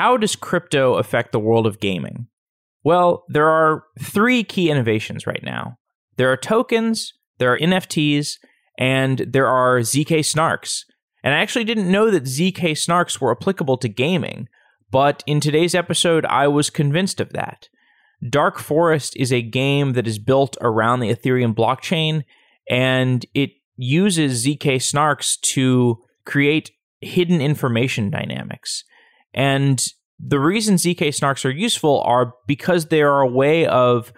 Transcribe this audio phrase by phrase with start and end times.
[0.00, 2.26] How does crypto affect the world of gaming?
[2.82, 5.76] Well, there are three key innovations right now.
[6.16, 8.38] There are tokens, there are NFTs,
[8.78, 10.84] and there are ZK snarks.
[11.22, 14.48] And I actually didn't know that ZK snarks were applicable to gaming,
[14.90, 17.68] but in today's episode, I was convinced of that.
[18.26, 22.24] Dark Forest is a game that is built around the Ethereum blockchain,
[22.70, 26.70] and it uses ZK snarks to create
[27.02, 28.84] hidden information dynamics.
[29.34, 29.84] And
[30.18, 34.12] the reason ZK snarks are useful are because they are a way of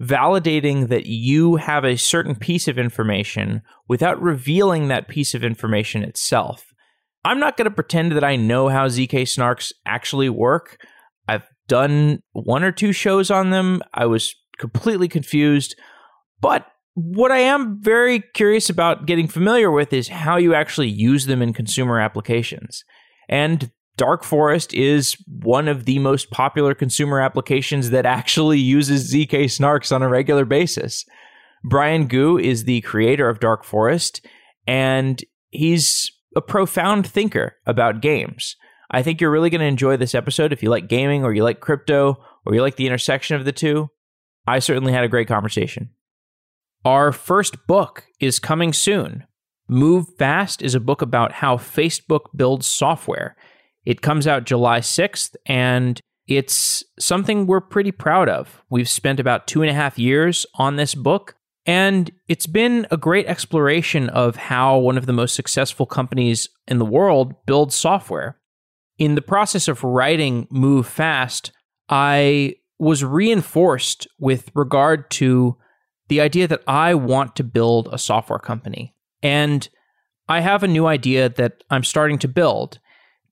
[0.00, 6.02] validating that you have a certain piece of information without revealing that piece of information
[6.02, 6.66] itself.
[7.24, 10.78] I'm not going to pretend that I know how ZK snarks actually work.
[11.26, 13.82] I've done one or two shows on them.
[13.94, 15.76] I was completely confused.
[16.40, 21.26] But what I am very curious about getting familiar with is how you actually use
[21.26, 22.84] them in consumer applications.
[23.28, 29.44] And Dark Forest is one of the most popular consumer applications that actually uses ZK
[29.44, 31.04] snarks on a regular basis.
[31.64, 34.24] Brian Gu is the creator of Dark Forest,
[34.66, 38.56] and he's a profound thinker about games.
[38.90, 41.42] I think you're really going to enjoy this episode if you like gaming or you
[41.42, 43.88] like crypto or you like the intersection of the two.
[44.46, 45.90] I certainly had a great conversation.
[46.84, 49.24] Our first book is coming soon.
[49.68, 53.36] Move Fast is a book about how Facebook builds software.
[53.86, 58.62] It comes out July 6th, and it's something we're pretty proud of.
[58.68, 62.96] We've spent about two and a half years on this book, and it's been a
[62.96, 68.38] great exploration of how one of the most successful companies in the world builds software.
[68.98, 71.52] In the process of writing Move Fast,
[71.88, 75.56] I was reinforced with regard to
[76.08, 78.94] the idea that I want to build a software company.
[79.22, 79.68] And
[80.28, 82.80] I have a new idea that I'm starting to build.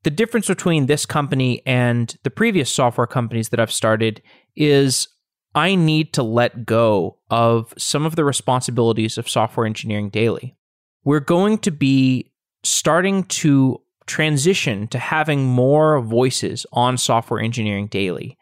[0.04, 4.22] The difference between this company and the previous software companies that I've started
[4.54, 5.08] is
[5.54, 10.56] I need to let go of some of the responsibilities of software engineering daily.
[11.04, 12.32] We're going to be
[12.62, 18.36] starting to transition to having more voices on software engineering daily.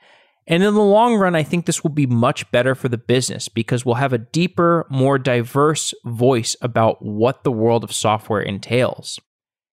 [0.49, 3.49] And in the long run, I think this will be much better for the business
[3.49, 9.21] because we'll have a deeper, more diverse voice about what the world of software entails.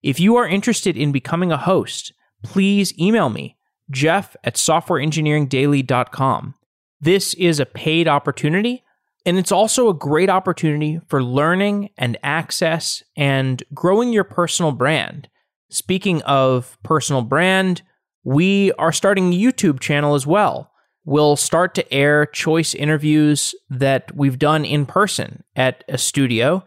[0.01, 3.57] If you are interested in becoming a host, please email me,
[3.91, 6.55] jeff at softwareengineeringdaily.com.
[7.01, 8.83] This is a paid opportunity,
[9.25, 15.27] and it's also a great opportunity for learning and access and growing your personal brand.
[15.69, 17.81] Speaking of personal brand,
[18.23, 20.71] we are starting a YouTube channel as well.
[21.05, 26.63] We'll start to air choice interviews that we've done in person at a studio.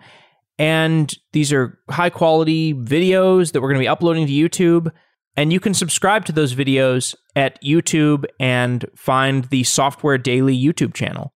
[0.62, 4.92] And these are high quality videos that we're going to be uploading to YouTube.
[5.36, 10.94] And you can subscribe to those videos at YouTube and find the Software Daily YouTube
[10.94, 11.34] channel.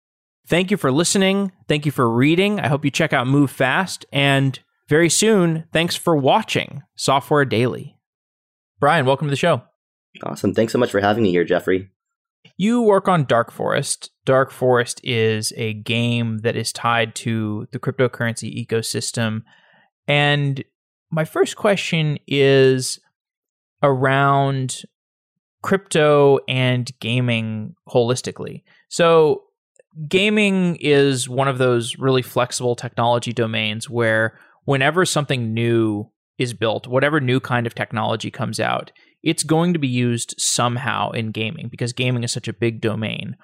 [0.46, 1.54] Thank you for listening.
[1.70, 2.60] Thank you for reading.
[2.60, 4.06] I hope you check out Move Fast.
[4.12, 7.96] And very soon, thanks for watching Software Daily.
[8.82, 9.62] Brian, welcome to the show.
[10.24, 10.54] Awesome.
[10.54, 11.93] Thanks so much for having me here, Jeffrey.
[12.58, 14.12] You work on Dark Forest.
[14.26, 19.44] Dark Forest is a game that is tied to the cryptocurrency ecosystem.
[20.08, 20.64] And
[21.12, 23.00] my first question is
[23.82, 24.84] around
[25.62, 28.64] crypto and gaming holistically.
[28.90, 29.44] So,
[30.08, 36.88] gaming is one of those really flexible technology domains where whenever something new is built,
[36.88, 38.92] whatever new kind of technology comes out,
[39.24, 43.38] it's going to be used somehow in gaming because gaming is such a big domain.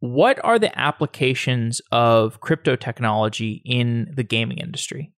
[0.00, 5.12] What are the applications of crypto technology in the gaming industry?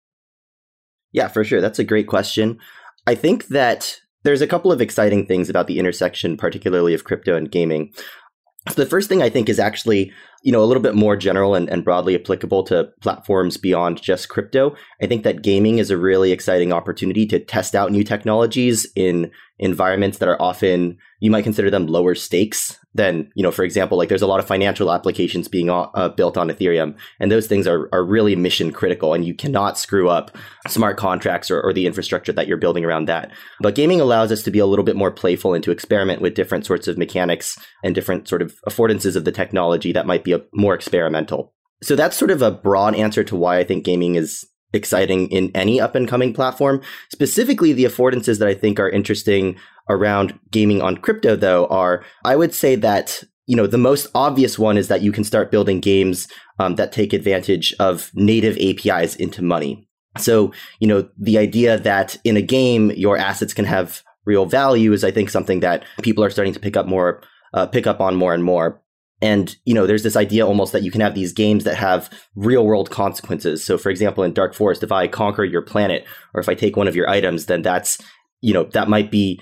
[1.12, 1.60] Yeah, for sure.
[1.60, 2.58] That's a great question.
[3.06, 7.36] I think that there's a couple of exciting things about the intersection, particularly of crypto
[7.36, 7.92] and gaming.
[8.68, 10.10] So the first thing I think is actually,
[10.42, 14.30] you know, a little bit more general and, and broadly applicable to platforms beyond just
[14.30, 14.74] crypto.
[15.02, 19.30] I think that gaming is a really exciting opportunity to test out new technologies in
[19.58, 23.96] environments that are often you might consider them lower stakes than you know for example
[23.96, 27.66] like there's a lot of financial applications being uh, built on ethereum and those things
[27.66, 30.36] are, are really mission critical and you cannot screw up
[30.68, 33.30] smart contracts or, or the infrastructure that you're building around that.
[33.60, 36.34] But gaming allows us to be a little bit more playful and to experiment with
[36.34, 40.32] different sorts of mechanics and different sort of affordances of the technology that might be
[40.32, 41.52] a, more experimental.
[41.82, 45.50] So that's sort of a broad answer to why i think gaming is exciting in
[45.54, 46.80] any up and coming platform.
[47.10, 49.56] Specifically, the affordances that I think are interesting
[49.88, 54.58] around gaming on crypto, though, are I would say that you know the most obvious
[54.58, 56.28] one is that you can start building games
[56.58, 59.88] um, that take advantage of native APIs into money.
[60.18, 64.92] So you know the idea that in a game your assets can have real value
[64.92, 67.22] is, I think, something that people are starting to pick up more,
[67.52, 68.80] uh, pick up on more and more.
[69.24, 72.10] And, you know, there's this idea almost that you can have these games that have
[72.34, 73.64] real world consequences.
[73.64, 76.04] So, for example, in Dark Forest, if I conquer your planet
[76.34, 77.96] or if I take one of your items, then that's,
[78.42, 79.40] you know, that might be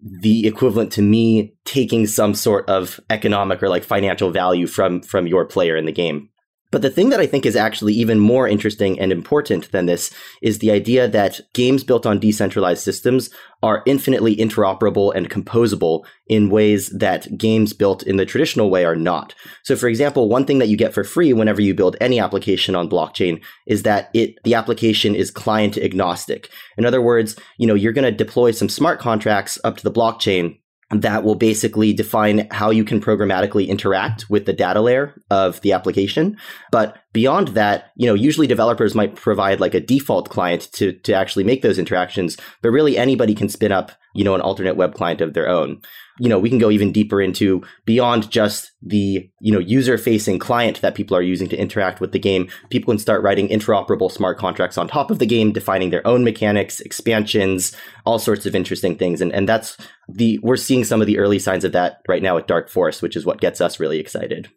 [0.00, 5.26] the equivalent to me taking some sort of economic or like financial value from from
[5.26, 6.28] your player in the game.
[6.76, 10.12] But the thing that I think is actually even more interesting and important than this
[10.42, 13.30] is the idea that games built on decentralized systems
[13.62, 18.94] are infinitely interoperable and composable in ways that games built in the traditional way are
[18.94, 19.34] not.
[19.64, 22.74] So for example, one thing that you get for free whenever you build any application
[22.74, 26.50] on blockchain is that it the application is client agnostic.
[26.76, 29.90] In other words, you know, you're going to deploy some smart contracts up to the
[29.90, 30.58] blockchain
[30.90, 35.72] that will basically define how you can programmatically interact with the data layer of the
[35.72, 36.36] application.
[36.70, 41.12] But beyond that, you know, usually developers might provide like a default client to, to
[41.12, 44.94] actually make those interactions, but really anybody can spin up, you know, an alternate web
[44.94, 45.80] client of their own
[46.18, 50.38] you know, we can go even deeper into beyond just the, you know, user facing
[50.38, 52.48] client that people are using to interact with the game.
[52.70, 56.24] People can start writing interoperable smart contracts on top of the game, defining their own
[56.24, 59.20] mechanics, expansions, all sorts of interesting things.
[59.20, 59.76] And, and that's
[60.08, 63.02] the, we're seeing some of the early signs of that right now at Dark Forest,
[63.02, 64.48] which is what gets us really excited.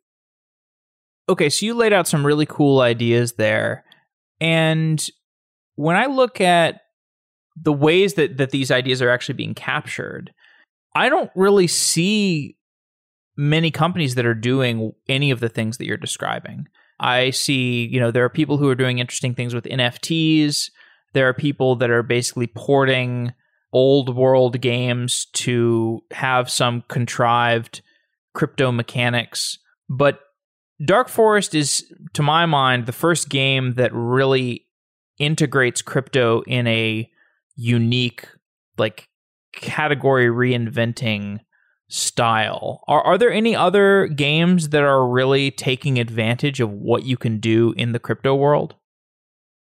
[1.28, 1.50] Okay.
[1.50, 3.84] So you laid out some really cool ideas there.
[4.40, 5.06] And
[5.76, 6.82] when I look at
[7.62, 10.32] the ways that, that these ideas are actually being captured,
[11.00, 12.58] I don't really see
[13.38, 16.68] many companies that are doing any of the things that you're describing.
[17.00, 20.70] I see, you know, there are people who are doing interesting things with NFTs.
[21.14, 23.32] There are people that are basically porting
[23.72, 27.82] old world games to have some contrived
[28.34, 29.58] crypto mechanics.
[29.88, 30.20] But
[30.84, 34.66] Dark Forest is, to my mind, the first game that really
[35.18, 37.10] integrates crypto in a
[37.56, 38.28] unique,
[38.78, 39.09] like
[39.60, 41.40] category reinventing
[41.90, 42.84] style.
[42.88, 47.40] Are are there any other games that are really taking advantage of what you can
[47.40, 48.76] do in the crypto world?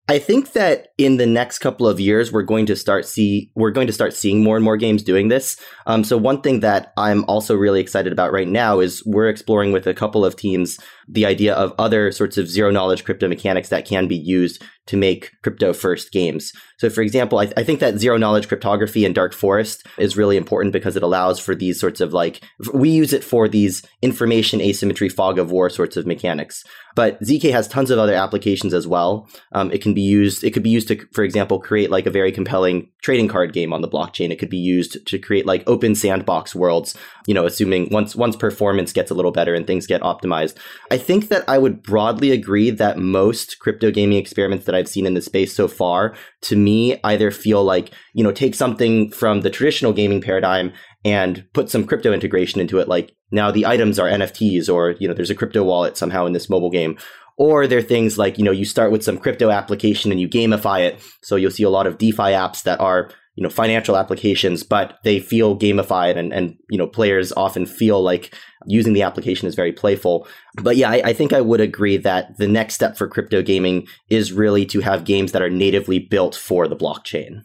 [0.07, 3.71] I think that in the next couple of years, we're going to start see we're
[3.71, 5.57] going to start seeing more and more games doing this.
[5.88, 9.71] Um, so one thing that I'm also really excited about right now is we're exploring
[9.71, 13.69] with a couple of teams the idea of other sorts of zero knowledge crypto mechanics
[13.69, 16.51] that can be used to make crypto first games.
[16.77, 20.17] So, for example, I, th- I, think that zero knowledge cryptography in Dark Forest is
[20.17, 22.41] really important because it allows for these sorts of like,
[22.73, 26.63] we use it for these information asymmetry fog of war sorts of mechanics.
[26.95, 29.27] But ZK has tons of other applications as well.
[29.53, 32.11] Um, it can be used, it could be used to, for example, create like a
[32.11, 34.31] very compelling trading card game on the blockchain.
[34.31, 38.35] It could be used to create like open sandbox worlds, you know, assuming once, once
[38.35, 40.57] performance gets a little better and things get optimized.
[40.97, 45.13] Think that I would broadly agree that most crypto gaming experiments that I've seen in
[45.13, 49.50] the space so far, to me, either feel like, you know, take something from the
[49.50, 52.88] traditional gaming paradigm and put some crypto integration into it.
[52.88, 56.33] Like now the items are NFTs or, you know, there's a crypto wallet somehow in
[56.33, 56.98] this mobile game.
[57.38, 60.30] Or there are things like, you know, you start with some crypto application and you
[60.30, 61.01] gamify it.
[61.21, 64.97] So you'll see a lot of DeFi apps that are you know financial applications but
[65.03, 68.33] they feel gamified and and you know players often feel like
[68.65, 70.27] using the application is very playful
[70.61, 73.87] but yeah I, I, think i would agree that the next step for crypto gaming
[74.09, 77.43] is really to have games that are natively built for the blockchain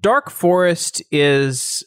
[0.00, 1.84] dark forest is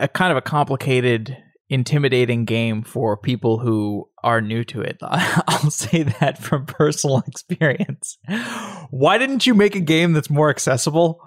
[0.00, 1.36] a kind of a complicated
[1.70, 4.96] intimidating game for people who are new to it.
[5.02, 8.18] I'll say that from personal experience.
[8.90, 11.20] Why didn't you make a game that's more accessible?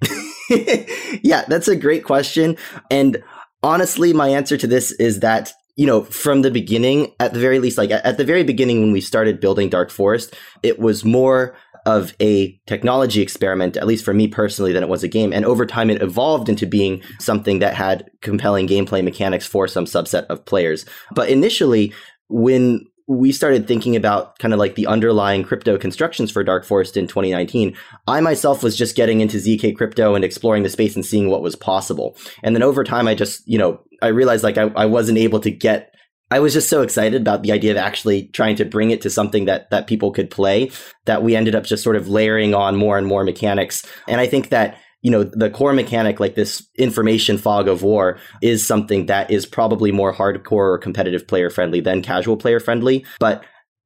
[1.22, 2.56] yeah, that's a great question.
[2.90, 3.22] And
[3.62, 7.58] honestly, my answer to this is that, you know, from the beginning, at the very
[7.58, 11.56] least, like at the very beginning when we started building Dark Forest, it was more
[11.86, 15.32] of a technology experiment, at least for me personally, than it was a game.
[15.32, 19.86] And over time, it evolved into being something that had compelling gameplay mechanics for some
[19.86, 20.84] subset of players.
[21.14, 21.94] But initially,
[22.28, 26.96] when we started thinking about kind of like the underlying crypto constructions for Dark Forest
[26.96, 27.76] in 2019,
[28.06, 31.42] I myself was just getting into ZK crypto and exploring the space and seeing what
[31.42, 32.16] was possible.
[32.44, 35.40] And then over time, I just, you know, I realized like I, I wasn't able
[35.40, 35.92] to get
[36.30, 39.10] I was just so excited about the idea of actually trying to bring it to
[39.10, 40.70] something that that people could play
[41.06, 43.84] that we ended up just sort of layering on more and more mechanics.
[44.06, 48.18] And I think that you know, the core mechanic, like this information fog of war,
[48.42, 53.04] is something that is probably more hardcore or competitive player friendly than casual player friendly.
[53.18, 53.44] But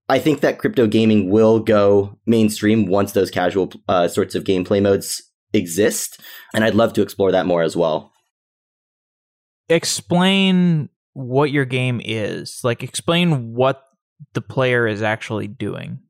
[0.08, 4.82] I think that crypto gaming will go mainstream once those casual uh, sorts of gameplay
[4.82, 6.20] modes exist.
[6.52, 8.12] And I'd love to explore that more as well.
[9.68, 12.60] Explain what your game is.
[12.62, 13.82] Like, explain what
[14.34, 16.00] the player is actually doing.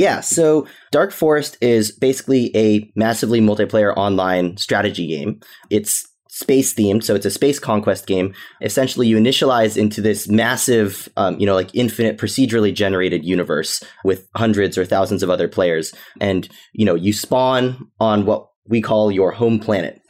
[0.00, 5.40] Yeah, so Dark Forest is basically a massively multiplayer online strategy game.
[5.68, 8.32] It's space themed, so it's a space conquest game.
[8.62, 14.26] Essentially, you initialize into this massive, um, you know, like infinite procedurally generated universe with
[14.34, 19.12] hundreds or thousands of other players, and you know, you spawn on what we call
[19.12, 20.00] your home planet.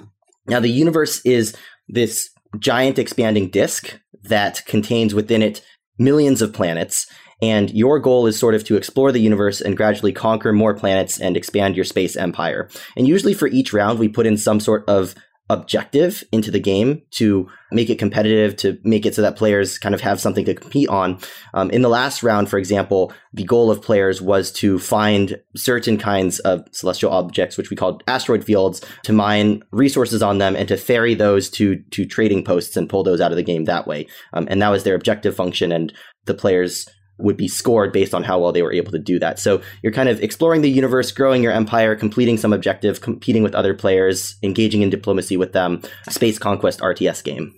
[0.47, 1.57] Now, the universe is
[1.89, 2.31] this
[2.61, 5.63] giant expanding disk that contains within it
[5.99, 7.09] millions of planets.
[7.43, 11.21] And your goal is sort of to explore the universe and gradually conquer more planets
[11.21, 12.69] and expand your space empire.
[12.97, 15.15] And usually for each round, we put in some sort of
[15.51, 19.97] objective into the game to make it competitive, to make it so that players kind
[19.97, 21.19] of have something to compete on.
[21.55, 25.99] Um, in the last round, for example, the goal of players was to find certain
[25.99, 30.69] kinds of celestial objects, which we called asteroid fields, to mine resources on them and
[30.69, 33.89] to ferry those to to trading posts and pull those out of the game that
[33.89, 34.07] way.
[34.33, 35.93] Um, and that was their objective function, and
[36.27, 36.89] the players
[37.23, 39.39] would be scored based on how well they were able to do that.
[39.39, 43.55] So you're kind of exploring the universe, growing your empire, completing some objective, competing with
[43.55, 45.83] other players, engaging in diplomacy with them.
[46.09, 47.55] Space conquest RTS game.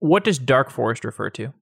[0.00, 1.52] What does Dark Forest refer to?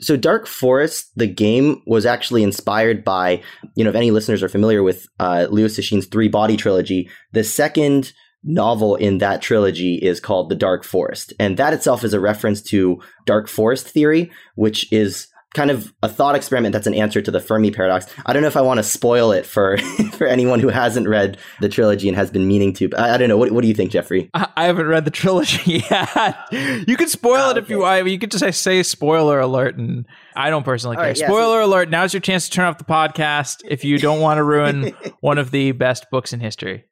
[0.00, 3.42] So Dark Forest, the game was actually inspired by,
[3.74, 7.42] you know, if any listeners are familiar with uh, Liu Cixin's Three Body trilogy, the
[7.42, 8.12] second
[8.48, 11.32] novel in that trilogy is called The Dark Forest.
[11.38, 16.08] And that itself is a reference to dark forest theory, which is kind of a
[16.08, 18.06] thought experiment that's an answer to the Fermi paradox.
[18.26, 19.78] I don't know if I want to spoil it for
[20.12, 22.88] for anyone who hasn't read the trilogy and has been meaning to.
[22.88, 23.36] But I, I don't know.
[23.36, 24.30] What, what do you think, Jeffrey?
[24.34, 26.36] I, I haven't read the trilogy yet.
[26.52, 27.74] you could spoil oh, it if okay.
[27.74, 28.06] you want.
[28.08, 31.06] You could just say, say spoiler alert, and I don't personally care.
[31.06, 31.90] Right, yeah, spoiler so- alert!
[31.90, 35.38] Now's your chance to turn off the podcast if you don't want to ruin one
[35.38, 36.84] of the best books in history.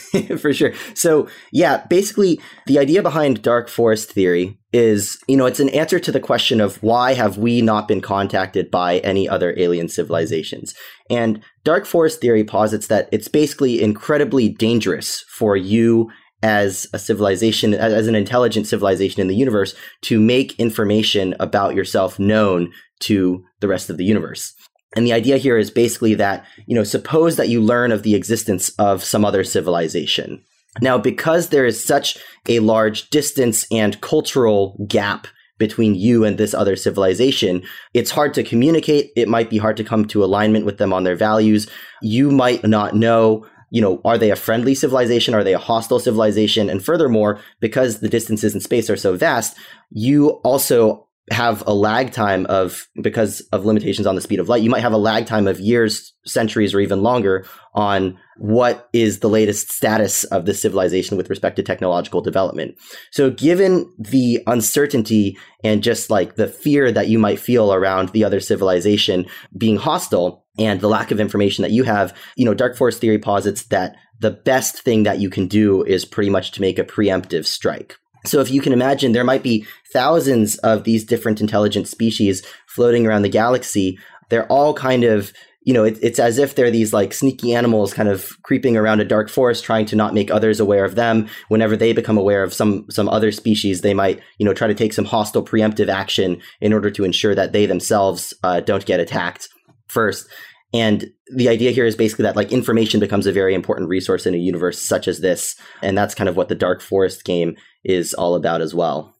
[0.38, 0.72] for sure.
[0.94, 5.98] So, yeah, basically, the idea behind dark forest theory is, you know, it's an answer
[5.98, 10.74] to the question of why have we not been contacted by any other alien civilizations?
[11.10, 16.10] And dark forest theory posits that it's basically incredibly dangerous for you
[16.42, 22.18] as a civilization, as an intelligent civilization in the universe, to make information about yourself
[22.18, 24.54] known to the rest of the universe.
[24.94, 28.14] And the idea here is basically that, you know, suppose that you learn of the
[28.14, 30.42] existence of some other civilization.
[30.80, 32.18] Now, because there is such
[32.48, 35.26] a large distance and cultural gap
[35.58, 37.62] between you and this other civilization,
[37.94, 39.10] it's hard to communicate.
[39.16, 41.68] It might be hard to come to alignment with them on their values.
[42.00, 45.32] You might not know you know, are they a friendly civilization?
[45.32, 46.68] Are they a hostile civilization?
[46.68, 49.56] And furthermore, because the distances in space are so vast,
[49.90, 54.62] you also have a lag time of because of limitations on the speed of light
[54.62, 59.20] you might have a lag time of years centuries or even longer on what is
[59.20, 62.76] the latest status of the civilization with respect to technological development.
[63.10, 68.24] So given the uncertainty and just like the fear that you might feel around the
[68.24, 69.26] other civilization
[69.56, 73.18] being hostile and the lack of information that you have you know dark forest theory
[73.18, 76.84] posits that the best thing that you can do is pretty much to make a
[76.84, 81.88] preemptive strike so if you can imagine, there might be thousands of these different intelligent
[81.88, 83.98] species floating around the galaxy.
[84.28, 85.32] They're all kind of,
[85.64, 89.00] you know, it, it's as if they're these like sneaky animals kind of creeping around
[89.00, 91.28] a dark forest, trying to not make others aware of them.
[91.48, 94.74] Whenever they become aware of some some other species, they might, you know, try to
[94.74, 99.00] take some hostile preemptive action in order to ensure that they themselves uh, don't get
[99.00, 99.48] attacked
[99.88, 100.28] first.
[100.74, 104.34] And the idea here is basically that like information becomes a very important resource in
[104.34, 105.54] a universe such as this.
[105.82, 109.14] And that's kind of what the Dark Forest game is all about as well.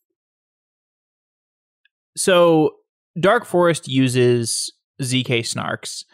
[2.17, 2.77] So
[3.19, 6.05] Dark Forest uses ZK snarks.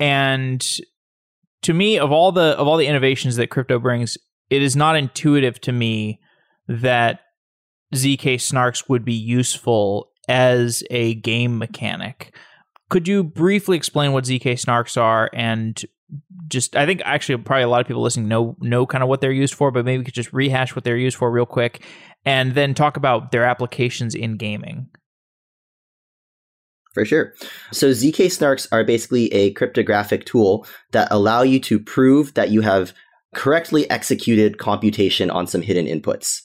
[0.00, 0.64] And
[1.62, 4.16] to me, of all the of all the innovations that crypto brings,
[4.50, 6.20] it is not intuitive to me
[6.68, 7.20] that
[7.94, 12.34] ZK snarks would be useful as a game mechanic.
[12.90, 15.82] Could you briefly explain what ZK snarks are and
[16.48, 19.20] just I think actually probably a lot of people listening know know kind of what
[19.20, 21.84] they're used for, but maybe we could just rehash what they're used for real quick
[22.24, 24.88] and then talk about their applications in gaming.
[26.94, 27.34] For sure.
[27.72, 32.62] So ZK snarks are basically a cryptographic tool that allow you to prove that you
[32.62, 32.92] have
[33.34, 36.40] correctly executed computation on some hidden inputs.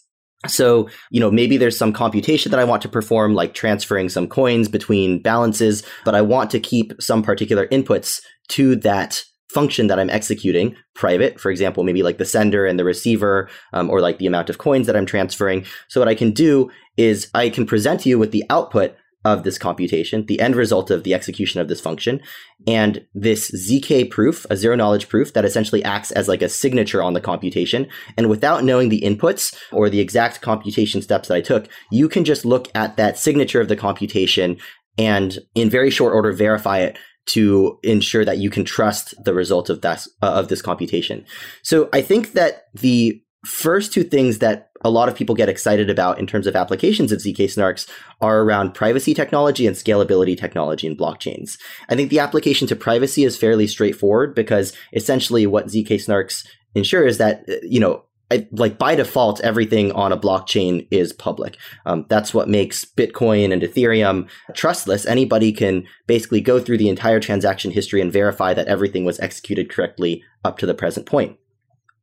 [0.48, 4.27] So, you know, maybe there's some computation that I want to perform, like transferring some
[4.27, 10.00] coins between balances, but I want to keep some particular inputs to that function that
[10.00, 14.17] I'm executing private, for example, maybe like the sender and the receiver, um, or like
[14.17, 15.65] the amount of coins that I'm transferring.
[15.88, 18.95] So what I can do is I can present you with the output
[19.25, 22.19] of this computation, the end result of the execution of this function,
[22.67, 27.01] and this ZK proof, a zero knowledge proof that essentially acts as like a signature
[27.01, 27.88] on the computation.
[28.17, 32.25] And without knowing the inputs or the exact computation steps that I took, you can
[32.25, 34.57] just look at that signature of the computation
[34.98, 39.70] and in very short order verify it to ensure that you can trust the result
[39.70, 41.25] of this uh, of this computation.
[41.62, 45.89] So I think that the first two things that a lot of people get excited
[45.89, 47.89] about in terms of applications of ZK snarks
[48.22, 51.58] are around privacy technology and scalability technology in blockchains.
[51.89, 57.06] I think the application to privacy is fairly straightforward because essentially what ZK snarks ensure
[57.06, 58.03] is that, you know,
[58.51, 61.57] like by default, everything on a blockchain is public.
[61.85, 65.05] Um, that's what makes Bitcoin and Ethereum trustless.
[65.05, 69.69] Anybody can basically go through the entire transaction history and verify that everything was executed
[69.69, 71.37] correctly up to the present point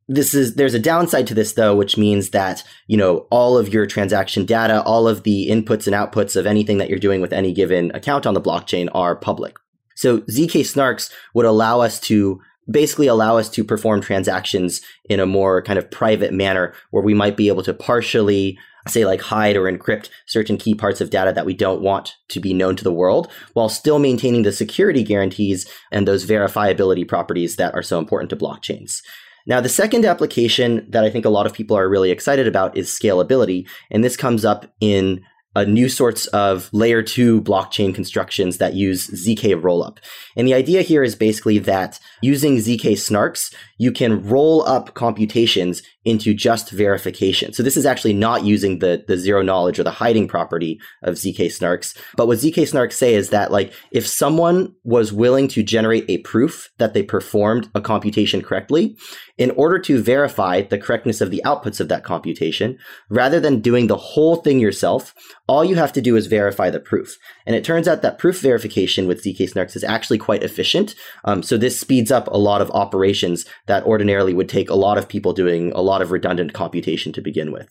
[0.07, 3.73] this is there's a downside to this though which means that you know all of
[3.73, 7.31] your transaction data all of the inputs and outputs of anything that you're doing with
[7.31, 9.57] any given account on the blockchain are public
[9.95, 12.41] so zk snarks would allow us to
[12.71, 17.13] basically allow us to perform transactions in a more kind of private manner where we
[17.13, 21.31] might be able to partially say like hide or encrypt certain key parts of data
[21.31, 25.03] that we don't want to be known to the world while still maintaining the security
[25.03, 29.01] guarantees and those verifiability properties that are so important to blockchains
[29.47, 32.77] now, the second application that I think a lot of people are really excited about
[32.77, 33.67] is scalability.
[33.89, 35.23] And this comes up in
[35.55, 39.97] uh, new sorts of layer two blockchain constructions that use ZK rollup.
[40.37, 45.81] And the idea here is basically that using ZK snarks, you can roll up computations
[46.03, 47.53] into just verification.
[47.53, 51.15] So this is actually not using the, the zero knowledge or the hiding property of
[51.15, 51.95] ZK snarks.
[52.15, 56.17] But what ZK snarks say is that like if someone was willing to generate a
[56.19, 58.97] proof that they performed a computation correctly,
[59.37, 62.77] in order to verify the correctness of the outputs of that computation,
[63.09, 65.15] rather than doing the whole thing yourself,
[65.47, 67.17] all you have to do is verify the proof.
[67.45, 70.93] And it turns out that proof verification with ZK snarks is actually quite efficient.
[71.25, 74.97] Um, so this speeds up a lot of operations that ordinarily would take a lot
[74.97, 77.69] of people doing a lot of redundant computation to begin with.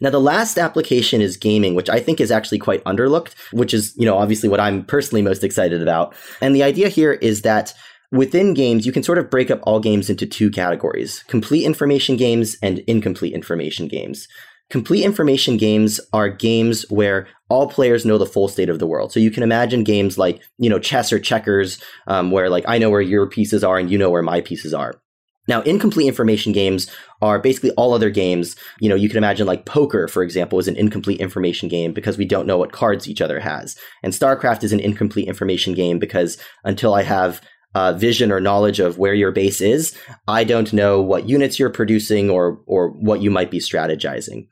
[0.00, 3.94] Now, the last application is gaming, which I think is actually quite underlooked, which is,
[3.96, 6.14] you know, obviously what I'm personally most excited about.
[6.40, 7.72] And the idea here is that
[8.10, 12.16] within games, you can sort of break up all games into two categories complete information
[12.16, 14.26] games and incomplete information games.
[14.72, 19.12] Complete information games are games where all players know the full state of the world.
[19.12, 22.78] So you can imagine games like, you know, chess or checkers, um, where like I
[22.78, 24.94] know where your pieces are and you know where my pieces are.
[25.46, 28.56] Now, incomplete information games are basically all other games.
[28.80, 32.16] You know, you can imagine like poker, for example, is an incomplete information game because
[32.16, 33.76] we don't know what cards each other has.
[34.02, 37.42] And StarCraft is an incomplete information game because until I have
[37.74, 39.94] uh, vision or knowledge of where your base is,
[40.26, 44.46] I don't know what units you're producing or or what you might be strategizing.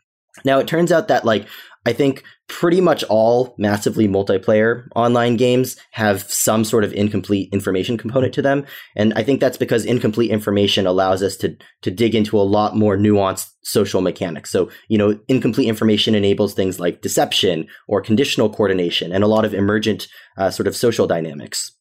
[0.44, 1.46] Now, it turns out that like
[1.86, 7.96] I think pretty much all massively multiplayer online games have some sort of incomplete information
[7.96, 8.66] component to them.
[8.96, 12.76] And I think that's because incomplete information allows us to, to dig into a lot
[12.76, 14.50] more nuanced social mechanics.
[14.50, 19.46] So, you know, incomplete information enables things like deception or conditional coordination and a lot
[19.46, 21.72] of emergent uh, sort of social dynamics.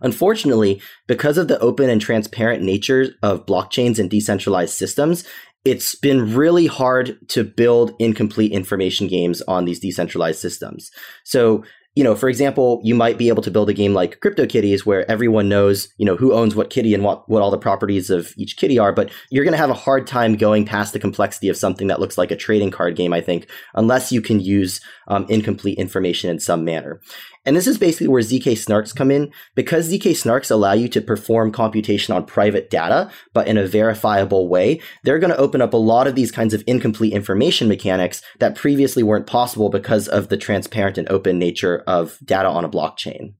[0.00, 5.24] Unfortunately, because of the open and transparent nature of blockchains and decentralized systems,
[5.64, 10.90] it's been really hard to build incomplete information games on these decentralized systems.
[11.24, 14.84] So, you know, for example, you might be able to build a game like CryptoKitties
[14.84, 18.10] where everyone knows, you know, who owns what kitty and what, what all the properties
[18.10, 20.98] of each kitty are, but you're going to have a hard time going past the
[20.98, 24.40] complexity of something that looks like a trading card game, I think, unless you can
[24.40, 27.00] use um, incomplete information in some manner.
[27.46, 29.32] And this is basically where ZK snarks come in.
[29.54, 34.48] Because ZK snarks allow you to perform computation on private data, but in a verifiable
[34.48, 38.22] way, they're going to open up a lot of these kinds of incomplete information mechanics
[38.38, 42.68] that previously weren't possible because of the transparent and open nature of data on a
[42.68, 43.34] blockchain.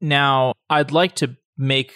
[0.00, 1.92] Now, I'd like to make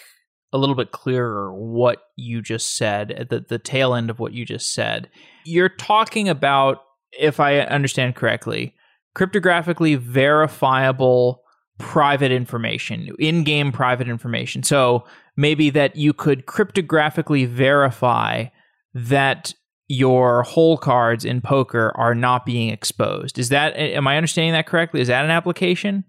[0.53, 4.33] a little bit clearer what you just said at the, the tail end of what
[4.33, 5.09] you just said.
[5.45, 6.79] You're talking about,
[7.17, 8.75] if I understand correctly,
[9.15, 11.43] cryptographically verifiable
[11.77, 14.63] private information, in game private information.
[14.63, 15.03] So
[15.35, 18.45] maybe that you could cryptographically verify
[18.93, 19.53] that
[19.87, 23.37] your hole cards in poker are not being exposed.
[23.37, 25.01] Is that, am I understanding that correctly?
[25.01, 26.05] Is that an application?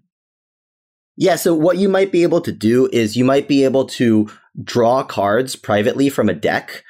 [1.17, 4.29] Yeah, so what you might be able to do is you might be able to
[4.63, 6.83] draw cards privately from a deck.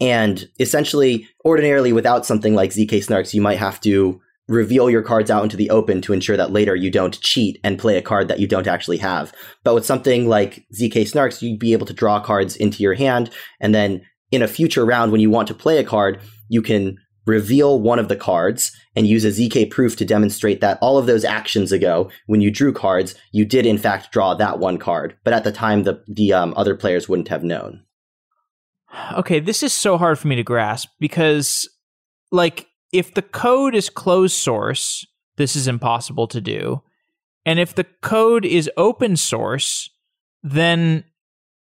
[0.00, 5.30] And essentially, ordinarily, without something like ZK Snarks, you might have to reveal your cards
[5.30, 8.28] out into the open to ensure that later you don't cheat and play a card
[8.28, 9.32] that you don't actually have.
[9.64, 13.30] But with something like ZK Snarks, you'd be able to draw cards into your hand,
[13.60, 16.98] and then in a future round, when you want to play a card, you can
[17.26, 21.06] reveal one of the cards and use a ZK proof to demonstrate that all of
[21.06, 25.16] those actions ago, when you drew cards, you did in fact draw that one card.
[25.24, 27.84] But at the time, the the um, other players wouldn't have known.
[29.12, 31.68] Okay, this is so hard for me to grasp because,
[32.32, 36.82] like, if the code is closed source, this is impossible to do.
[37.46, 39.90] And if the code is open source,
[40.42, 41.04] then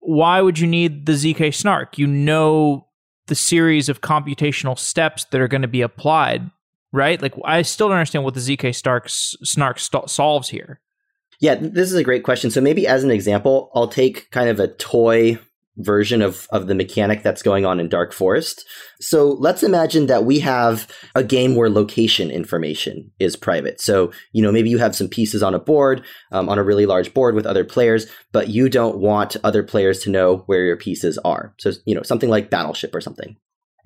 [0.00, 1.98] why would you need the ZK snark?
[1.98, 2.86] You know
[3.26, 6.50] the series of computational steps that are going to be applied,
[6.92, 7.20] right?
[7.20, 10.80] Like I still don't understand what the ZK snark st- solves here.
[11.40, 12.50] Yeah, this is a great question.
[12.50, 15.38] So maybe as an example, I'll take kind of a toy
[15.78, 18.64] version of, of the mechanic that's going on in Dark Forest.
[19.00, 23.80] So let's imagine that we have a game where location information is private.
[23.80, 26.86] So, you know, maybe you have some pieces on a board, um, on a really
[26.86, 30.76] large board with other players, but you don't want other players to know where your
[30.76, 31.54] pieces are.
[31.58, 33.36] So, you know, something like Battleship or something.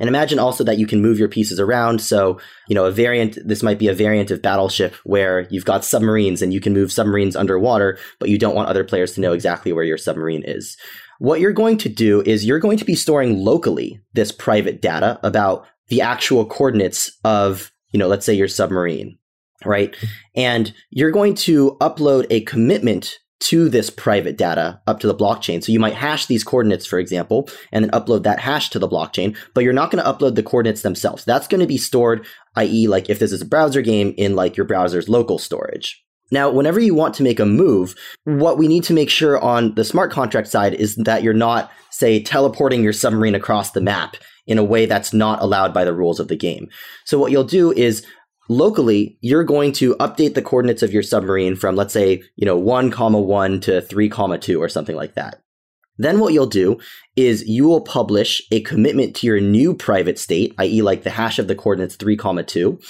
[0.02, 2.00] And imagine also that you can move your pieces around.
[2.00, 5.84] So, you know, a variant, this might be a variant of Battleship where you've got
[5.84, 9.32] submarines and you can move submarines underwater, but you don't want other players to know
[9.32, 10.76] exactly where your submarine is.
[11.22, 15.20] What you're going to do is you're going to be storing locally this private data
[15.22, 19.18] about the actual coordinates of, you know, let's say your submarine,
[19.64, 19.94] right?
[20.34, 25.62] And you're going to upload a commitment to this private data up to the blockchain.
[25.62, 28.88] So you might hash these coordinates, for example, and then upload that hash to the
[28.88, 31.24] blockchain, but you're not going to upload the coordinates themselves.
[31.24, 34.56] That's going to be stored, i.e., like if this is a browser game in like
[34.56, 36.01] your browser's local storage.
[36.32, 39.74] Now, whenever you want to make a move, what we need to make sure on
[39.74, 44.16] the smart contract side is that you're not, say, teleporting your submarine across the map
[44.46, 46.68] in a way that's not allowed by the rules of the game.
[47.04, 48.04] So what you'll do is
[48.48, 52.56] locally, you're going to update the coordinates of your submarine from, let's say, you know,
[52.56, 55.42] 1 comma 1 to 3 comma 2 or something like that.
[55.98, 56.80] Then what you'll do
[57.14, 60.80] is you will publish a commitment to your new private state, i.e.
[60.80, 62.80] like the hash of the coordinates 3 comma 2,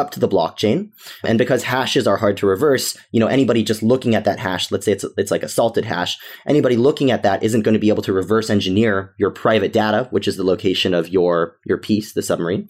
[0.00, 0.90] up to the blockchain.
[1.22, 4.72] And because hashes are hard to reverse, you know, anybody just looking at that hash,
[4.72, 7.78] let's say it's, it's like a salted hash, anybody looking at that isn't going to
[7.78, 11.78] be able to reverse engineer your private data, which is the location of your, your
[11.78, 12.68] piece, the submarine.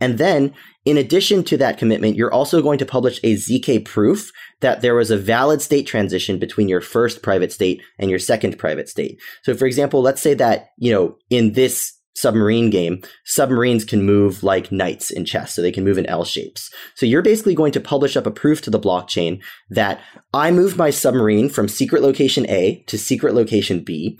[0.00, 0.52] And then
[0.84, 4.94] in addition to that commitment, you're also going to publish a ZK proof that there
[4.94, 9.18] was a valid state transition between your first private state and your second private state.
[9.42, 14.42] So for example, let's say that, you know, in this submarine game, submarines can move
[14.42, 16.70] like knights in chess, so they can move in L shapes.
[16.94, 20.00] So you're basically going to publish up a proof to the blockchain that
[20.32, 24.18] I moved my submarine from secret location A to secret location B.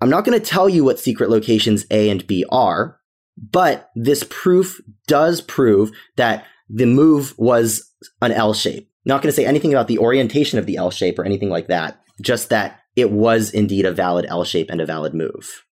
[0.00, 2.98] I'm not going to tell you what secret locations A and B are,
[3.36, 8.90] but this proof does prove that the move was an L shape.
[9.04, 11.68] Not going to say anything about the orientation of the L shape or anything like
[11.68, 15.63] that, just that it was indeed a valid L shape and a valid move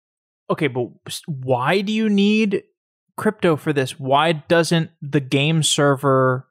[0.52, 0.88] okay, but
[1.26, 2.62] why do you need
[3.16, 3.98] crypto for this?
[3.98, 6.46] Why doesn't the game server?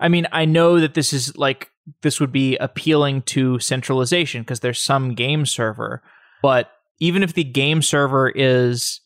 [0.00, 1.70] I mean, I know that this is like
[2.02, 6.02] this would be appealing to centralization because there's some game server,
[6.42, 9.00] but even if the game server is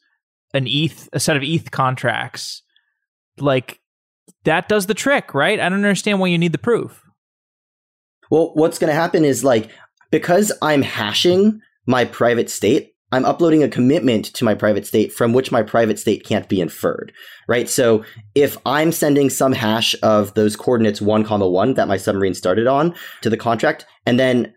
[0.55, 2.63] an ETH, a set of ETH contracts,
[3.39, 3.81] like
[4.45, 5.59] that does the trick, right?
[5.59, 7.03] I don't understand why you need the proof.
[8.31, 9.71] Well, what's going to happen is like
[10.11, 15.33] because I'm hashing my private state, I'm uploading a commitment to my private state from
[15.33, 17.13] which my private state can't be inferred,
[17.49, 17.69] right?
[17.69, 22.35] So if I'm sending some hash of those coordinates one comma one that my submarine
[22.35, 24.53] started on to the contract, and then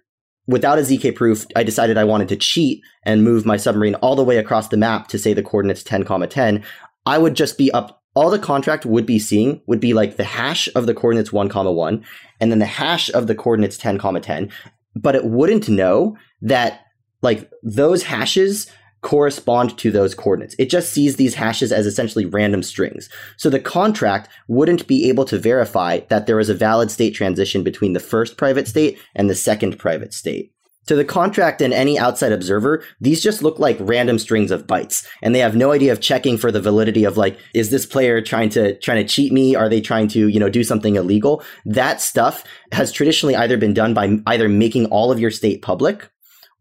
[0.47, 4.15] without a ZK proof, I decided I wanted to cheat and move my submarine all
[4.15, 6.63] the way across the map to say the coordinates 10 comma 10,
[7.05, 10.25] I would just be up all the contract would be seeing would be like the
[10.25, 12.03] hash of the coordinates 1 comma 1
[12.41, 14.51] and then the hash of the coordinates 10 comma 10
[14.95, 16.81] but it wouldn't know that
[17.21, 18.67] like those hashes
[19.01, 20.55] correspond to those coordinates.
[20.59, 23.09] It just sees these hashes as essentially random strings.
[23.35, 27.63] So the contract wouldn't be able to verify that there is a valid state transition
[27.63, 30.53] between the first private state and the second private state.
[30.87, 35.05] To the contract and any outside observer, these just look like random strings of bytes,
[35.21, 38.19] and they have no idea of checking for the validity of like, is this player
[38.19, 39.55] trying to trying to cheat me?
[39.55, 41.43] Are they trying to you know do something illegal?
[41.65, 46.09] That stuff has traditionally either been done by either making all of your state public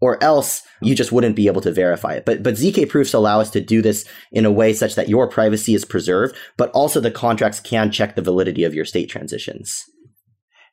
[0.01, 2.25] or else you just wouldn't be able to verify it.
[2.25, 5.29] But but ZK proofs allow us to do this in a way such that your
[5.29, 9.85] privacy is preserved, but also the contracts can check the validity of your state transitions.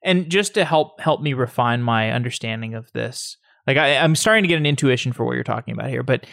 [0.04, 4.44] And just to help help me refine my understanding of this, like I, I'm starting
[4.44, 6.26] to get an intuition for what you're talking about here, but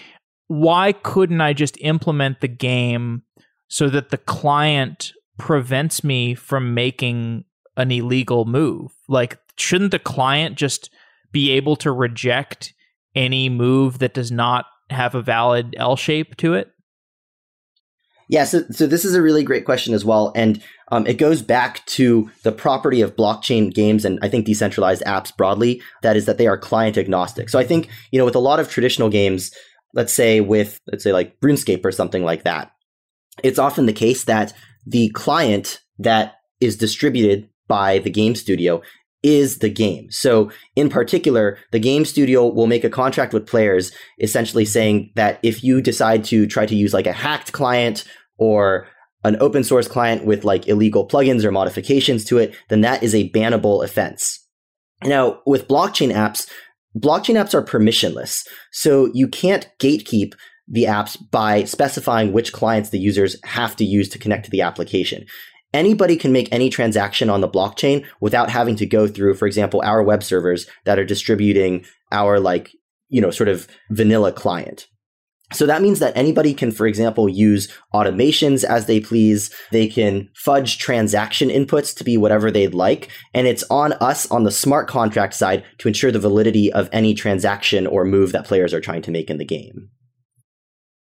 [0.46, 3.22] why couldn't I just implement the game
[3.68, 7.44] so that the client prevents me from making
[7.76, 8.92] an illegal move?
[9.08, 10.90] Like, shouldn't the client just
[11.32, 12.74] be able to reject
[13.14, 16.70] any move that does not have a valid L shape to it?
[18.28, 20.32] Yeah, so, so this is a really great question as well.
[20.34, 25.02] And um, it goes back to the property of blockchain games and I think decentralized
[25.04, 25.82] apps broadly.
[26.02, 27.48] That is that they are client agnostic.
[27.50, 29.52] So I think, you know, with a lot of traditional games,
[29.92, 32.70] let's say with, let's say like RuneScape or something like that,
[33.42, 34.54] it's often the case that
[34.86, 38.80] the client that is distributed by the game studio
[39.24, 40.10] is the game.
[40.10, 45.40] So, in particular, the game studio will make a contract with players essentially saying that
[45.42, 48.04] if you decide to try to use like a hacked client
[48.38, 48.86] or
[49.24, 53.14] an open source client with like illegal plugins or modifications to it, then that is
[53.14, 54.46] a bannable offense.
[55.02, 56.46] Now, with blockchain apps,
[56.96, 58.46] blockchain apps are permissionless.
[58.70, 60.34] So you can't gatekeep
[60.68, 64.62] the apps by specifying which clients the users have to use to connect to the
[64.62, 65.26] application
[65.74, 69.82] anybody can make any transaction on the blockchain without having to go through, for example,
[69.84, 72.70] our web servers that are distributing our like,
[73.08, 74.86] you know, sort of vanilla client.
[75.52, 79.54] So that means that anybody can, for example, use automations as they please.
[79.70, 83.10] They can fudge transaction inputs to be whatever they'd like.
[83.34, 87.14] And it's on us on the smart contract side to ensure the validity of any
[87.14, 89.90] transaction or move that players are trying to make in the game.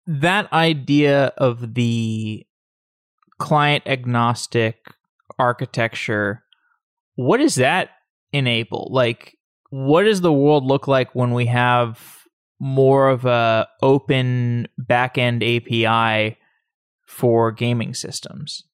[0.07, 2.47] That idea of the
[3.39, 4.77] client agnostic
[5.39, 6.43] architecture,
[7.15, 7.91] what does that
[8.33, 8.89] enable?
[8.91, 9.37] Like,
[9.71, 12.25] what does the world look like when we have
[12.59, 16.39] more of a open backend API
[17.07, 18.65] for gaming systems?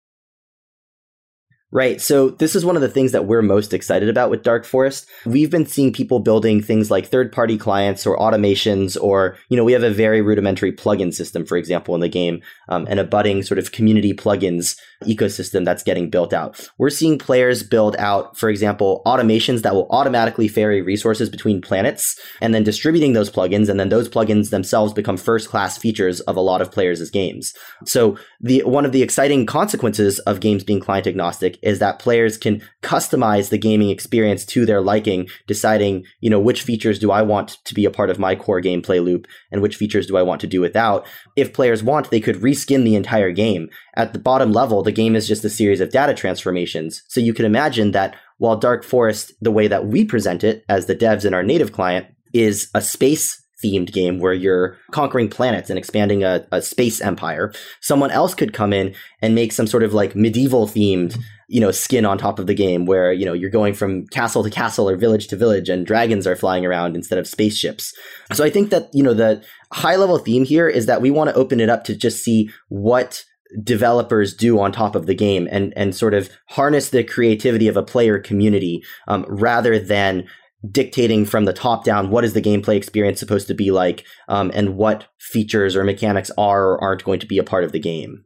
[1.74, 2.02] Right.
[2.02, 5.08] So this is one of the things that we're most excited about with Dark Forest.
[5.24, 9.72] We've been seeing people building things like third-party clients or automations, or you know, we
[9.72, 13.42] have a very rudimentary plugin system, for example, in the game, um, and a budding
[13.42, 16.68] sort of community plugins ecosystem that's getting built out.
[16.76, 22.20] We're seeing players build out, for example, automations that will automatically ferry resources between planets,
[22.42, 26.40] and then distributing those plugins, and then those plugins themselves become first-class features of a
[26.40, 27.54] lot of players' games.
[27.86, 32.36] So the one of the exciting consequences of games being client agnostic is that players
[32.36, 37.22] can customize the gaming experience to their liking, deciding, you know, which features do I
[37.22, 40.22] want to be a part of my core gameplay loop and which features do I
[40.22, 41.06] want to do without.
[41.36, 43.70] If players want, they could reskin the entire game.
[43.94, 47.02] At the bottom level, the game is just a series of data transformations.
[47.08, 50.86] So you can imagine that while Dark Forest, the way that we present it as
[50.86, 55.70] the devs in our native client, is a space themed game where you're conquering planets
[55.70, 57.52] and expanding a, a, space empire.
[57.80, 61.16] Someone else could come in and make some sort of like medieval themed,
[61.52, 64.42] you know, skin on top of the game where, you know, you're going from castle
[64.42, 67.92] to castle or village to village and dragons are flying around instead of spaceships.
[68.32, 71.28] So I think that, you know, the high level theme here is that we want
[71.28, 73.22] to open it up to just see what
[73.62, 77.76] developers do on top of the game and and sort of harness the creativity of
[77.76, 80.26] a player community um, rather than
[80.70, 84.50] dictating from the top down what is the gameplay experience supposed to be like um,
[84.54, 87.78] and what features or mechanics are or aren't going to be a part of the
[87.78, 88.24] game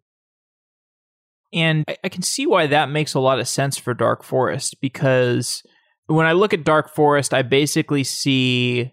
[1.53, 5.63] and i can see why that makes a lot of sense for dark forest because
[6.07, 8.93] when i look at dark forest i basically see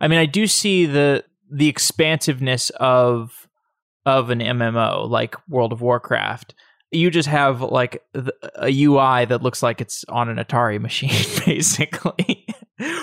[0.00, 3.48] i mean i do see the the expansiveness of
[4.04, 6.54] of an mmo like world of warcraft
[6.92, 11.10] you just have like a UI that looks like it's on an Atari machine,
[11.46, 12.46] basically,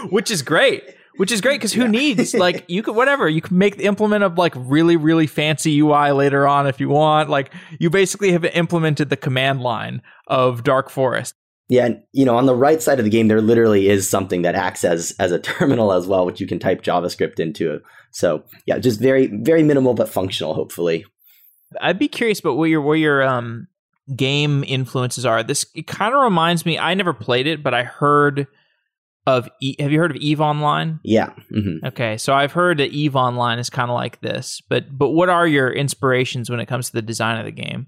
[0.09, 0.83] which is great.
[1.19, 1.87] Which is great because who yeah.
[1.87, 5.77] needs like you could whatever you can make the implement of like really really fancy
[5.77, 7.29] UI later on if you want.
[7.29, 11.35] Like you basically have implemented the command line of Dark Forest.
[11.67, 14.43] Yeah, and you know, on the right side of the game, there literally is something
[14.43, 17.81] that acts as as a terminal as well, which you can type JavaScript into.
[18.11, 21.05] So yeah, just very very minimal but functional, hopefully.
[21.81, 23.67] I'd be curious about what your what your um
[24.15, 25.43] game influences are.
[25.43, 26.79] This it kind of reminds me.
[26.79, 28.47] I never played it, but I heard
[29.29, 29.49] of.
[29.61, 30.99] E- have you heard of Eve Online?
[31.03, 31.29] Yeah.
[31.51, 31.85] Mm-hmm.
[31.87, 34.61] Okay, so I've heard that Eve Online is kind of like this.
[34.67, 37.87] But but what are your inspirations when it comes to the design of the game?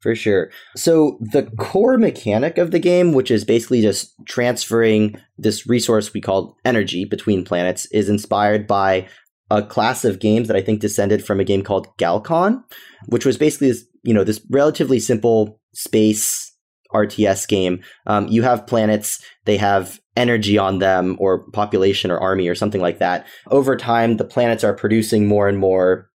[0.00, 0.50] For sure.
[0.76, 6.20] So the core mechanic of the game, which is basically just transferring this resource we
[6.20, 9.08] call energy between planets, is inspired by
[9.50, 12.62] a class of games that I think descended from a game called Galcon,
[13.06, 16.45] which was basically this, you know, this relatively simple space
[16.92, 17.82] RTS game.
[18.06, 22.80] Um, you have planets, they have energy on them, or population or army or something
[22.80, 23.26] like that.
[23.50, 26.10] Over time, the planets are producing more and more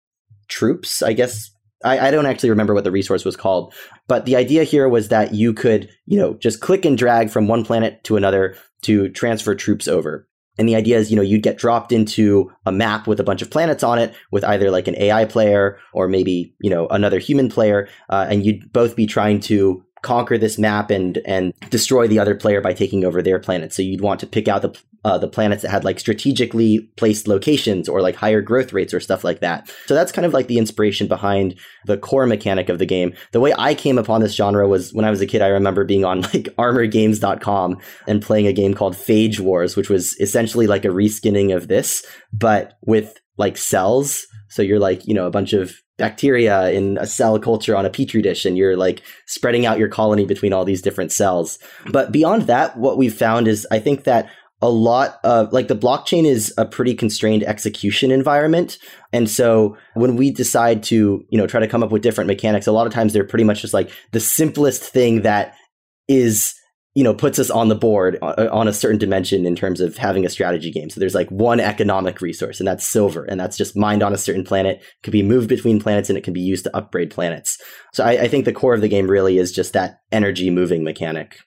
[0.49, 1.51] troops, I guess.
[1.85, 3.75] I, I don't actually remember what the resource was called,
[4.09, 7.49] but the idea here was that you could, you know, just click and drag from
[7.49, 10.29] one planet to another to transfer troops over.
[10.59, 13.43] And the idea is, you know, you'd get dropped into a map with a bunch
[13.43, 17.19] of planets on it with either like an AI player or maybe, you know, another
[17.19, 17.89] human player.
[18.09, 22.35] Uh, and you'd both be trying to conquer this map and and destroy the other
[22.35, 23.73] player by taking over their planet.
[23.73, 27.29] So you'd want to pick out the uh, the planets that had like strategically placed
[27.29, 29.73] locations or like higher growth rates or stuff like that.
[29.87, 33.15] So that's kind of like the inspiration behind the core mechanic of the game.
[33.31, 35.43] The way I came upon this genre was when I was a kid.
[35.43, 40.19] I remember being on like ArmorGames.com and playing a game called Phage Wars, which was
[40.21, 44.27] essentially like a reskinning of this, but with like cells.
[44.49, 47.91] So you're like you know a bunch of bacteria in a cell culture on a
[47.91, 51.59] petri dish and you're like spreading out your colony between all these different cells.
[51.91, 54.29] But beyond that, what we've found is I think that
[54.63, 58.79] a lot of like the blockchain is a pretty constrained execution environment
[59.13, 62.67] and so when we decide to you know try to come up with different mechanics
[62.67, 65.55] a lot of times they're pretty much just like the simplest thing that
[66.09, 66.55] is
[66.97, 69.99] you know puts us on the board uh, on a certain dimension in terms of
[69.99, 70.89] having a strategy game.
[70.89, 74.19] So there's like one economic resource and that's silver and that's just mined on a
[74.19, 74.79] certain planet.
[74.79, 77.61] It could be moved between planets and it can be used to upgrade planets.
[77.93, 80.85] So I, I think the core of the game really is just that energy moving
[80.85, 81.41] mechanic.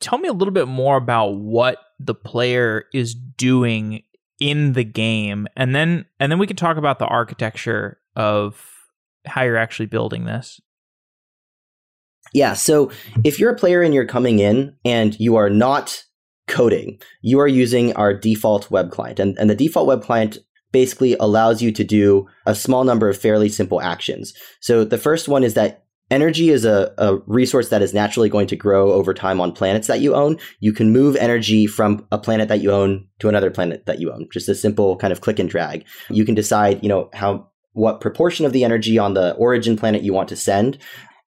[0.00, 4.02] Tell me a little bit more about what the player is doing
[4.38, 8.62] in the game and then and then we can talk about the architecture of
[9.24, 10.60] how you're actually building this
[12.36, 12.90] yeah so
[13.24, 16.04] if you're a player and you're coming in and you are not
[16.46, 20.38] coding you are using our default web client and, and the default web client
[20.72, 25.26] basically allows you to do a small number of fairly simple actions so the first
[25.26, 29.12] one is that energy is a, a resource that is naturally going to grow over
[29.12, 30.38] time on planets that you own.
[30.60, 34.12] You can move energy from a planet that you own to another planet that you
[34.12, 34.28] own.
[34.32, 35.84] Just a simple kind of click and drag.
[36.08, 40.02] You can decide, you know, how what proportion of the energy on the origin planet
[40.02, 40.78] you want to send.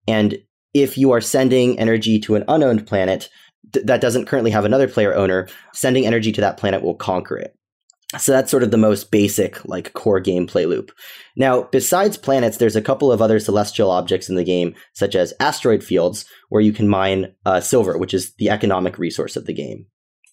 [0.08, 0.40] And
[0.74, 3.30] if you are sending energy to an unowned planet
[3.74, 7.38] th- that doesn't currently have another player owner, sending energy to that planet will conquer
[7.38, 7.56] it.
[8.18, 10.92] So that's sort of the most basic, like core gameplay loop.
[11.38, 15.34] Now, besides planets, there's a couple of other celestial objects in the game, such as
[15.40, 19.54] asteroid fields, where you can mine uh, silver, which is the economic resource of the
[19.54, 19.86] game.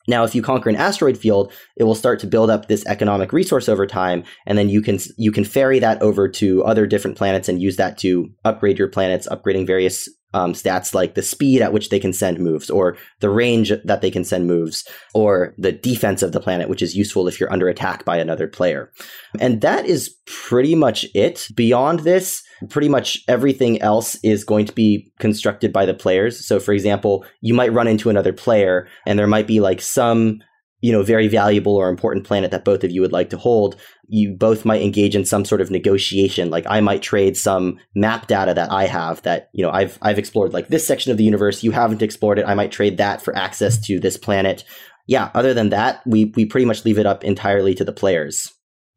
[0.09, 3.33] Now, if you conquer an asteroid field, it will start to build up this economic
[3.33, 7.19] resource over time, and then you can you can ferry that over to other different
[7.19, 11.63] planets and use that to upgrade your planets, upgrading various um, stats like the speed
[11.63, 15.55] at which they can send moves, or the range that they can send moves, or
[15.57, 18.93] the defense of the planet, which is useful if you're under attack by another player.
[19.41, 21.47] And that is pretty much it.
[21.55, 26.47] Beyond this, pretty much everything else is going to be constructed by the players.
[26.47, 30.41] So, for example, you might run into another player, and there might be like some
[30.81, 33.77] you know very valuable or important planet that both of you would like to hold
[34.09, 36.51] you both might engage in some sort of negotiation.
[36.51, 40.19] Like i might trade some map data that i have that you know i've i've
[40.19, 41.63] explored like this section of the universe.
[41.63, 42.47] You haven't explored it.
[42.47, 44.65] I might trade that for access to this planet.
[45.07, 48.56] Yeah other than that we we pretty much leave it up entirely to the players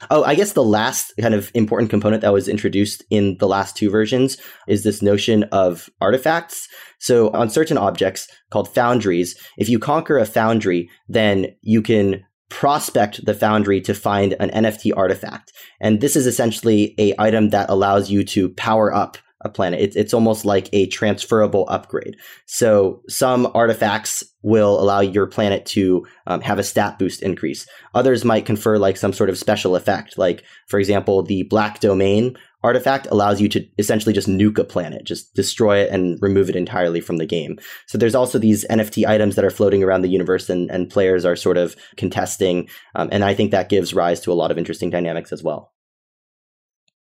[0.09, 3.75] Oh, I guess the last kind of important component that was introduced in the last
[3.75, 6.69] two versions is this notion of artifacts.
[6.99, 13.25] So on certain objects called foundries, if you conquer a foundry, then you can prospect
[13.25, 15.51] the foundry to find an NFT artifact.
[15.81, 19.79] And this is essentially a item that allows you to power up a planet.
[19.79, 22.17] It's, it's almost like a transferable upgrade.
[22.45, 27.67] So some artifacts will allow your planet to um, have a stat boost increase.
[27.93, 30.17] Others might confer like some sort of special effect.
[30.17, 35.05] Like, for example, the black domain artifact allows you to essentially just nuke a planet,
[35.05, 37.57] just destroy it and remove it entirely from the game.
[37.87, 41.23] So there's also these NFT items that are floating around the universe and, and players
[41.23, 42.67] are sort of contesting.
[42.95, 45.71] Um, and I think that gives rise to a lot of interesting dynamics as well.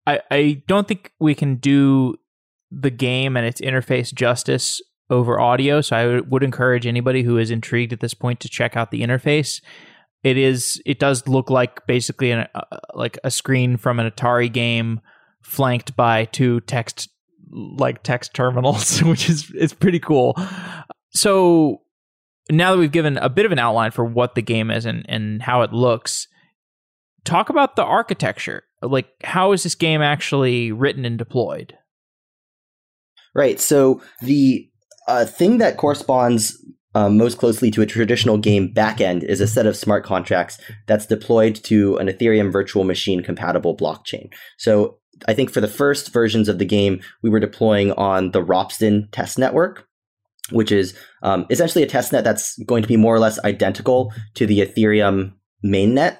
[0.06, 2.16] I, I don't think we can do
[2.70, 5.80] the game and its interface justice over audio.
[5.80, 9.02] So I would encourage anybody who is intrigued at this point to check out the
[9.02, 9.62] interface.
[10.22, 14.52] It is it does look like basically an, uh, like a screen from an Atari
[14.52, 15.00] game
[15.42, 17.08] flanked by two text
[17.50, 20.36] like text terminals, which is is pretty cool.
[21.10, 21.82] So
[22.50, 25.04] now that we've given a bit of an outline for what the game is and,
[25.08, 26.26] and how it looks,
[27.24, 28.64] talk about the architecture.
[28.82, 31.76] Like how is this game actually written and deployed?
[33.38, 33.60] Right.
[33.60, 34.68] So the
[35.06, 36.58] uh, thing that corresponds
[36.96, 41.06] um, most closely to a traditional game backend is a set of smart contracts that's
[41.06, 44.32] deployed to an Ethereum virtual machine compatible blockchain.
[44.56, 44.98] So
[45.28, 49.06] I think for the first versions of the game, we were deploying on the Ropsten
[49.12, 49.86] test network,
[50.50, 54.12] which is um, essentially a test net that's going to be more or less identical
[54.34, 55.32] to the Ethereum
[55.64, 56.18] mainnet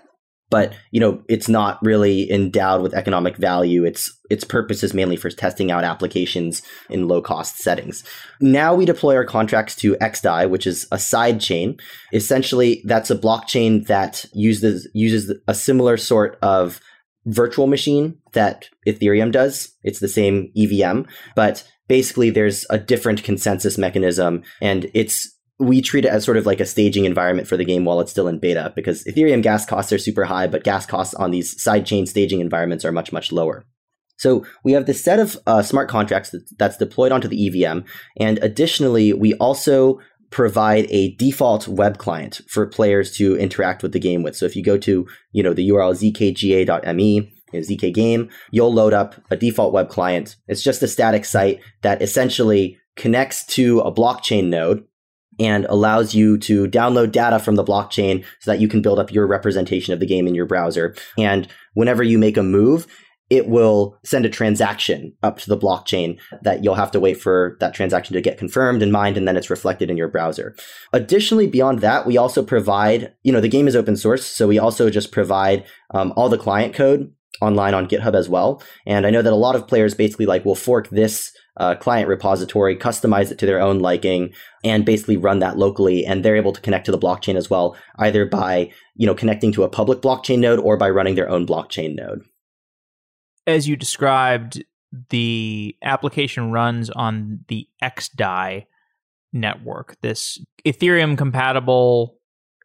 [0.50, 3.84] but you know it's not really endowed with economic value.
[3.84, 8.04] Its its purpose is mainly for testing out applications in low cost settings.
[8.40, 11.78] Now we deploy our contracts to xdai which is a side chain.
[12.12, 16.80] Essentially that's a blockchain that uses uses a similar sort of
[17.26, 19.74] virtual machine that ethereum does.
[19.82, 26.04] It's the same evm but basically there's a different consensus mechanism and it's we treat
[26.04, 28.38] it as sort of like a staging environment for the game while it's still in
[28.38, 32.40] beta because Ethereum gas costs are super high, but gas costs on these sidechain staging
[32.40, 33.64] environments are much, much lower.
[34.18, 37.80] So we have this set of uh, smart contracts that, that's deployed onto the EVM.
[38.18, 40.00] And additionally, we also
[40.30, 44.36] provide a default web client for players to interact with the game with.
[44.36, 48.72] So if you go to, you know, the URL zkga.me you know, ZK Game, you'll
[48.72, 50.36] load up a default web client.
[50.48, 54.84] It's just a static site that essentially connects to a blockchain node
[55.38, 59.12] and allows you to download data from the blockchain so that you can build up
[59.12, 60.94] your representation of the game in your browser.
[61.16, 62.86] And whenever you make a move,
[63.30, 67.56] it will send a transaction up to the blockchain that you'll have to wait for
[67.60, 70.56] that transaction to get confirmed and mined, and then it's reflected in your browser.
[70.92, 74.58] Additionally, beyond that, we also provide, you know, the game is open source, so we
[74.58, 77.12] also just provide um, all the client code
[77.42, 78.62] online on GitHub as well.
[78.86, 82.08] And I know that a lot of players basically like will fork this uh, client
[82.08, 84.32] repository, customize it to their own liking,
[84.64, 86.06] and basically run that locally.
[86.06, 89.52] And they're able to connect to the blockchain as well, either by you know connecting
[89.52, 92.24] to a public blockchain node or by running their own blockchain node
[93.48, 94.62] as you described,
[95.08, 98.66] the application runs on the XDAI
[99.32, 102.18] network, this Ethereum compatible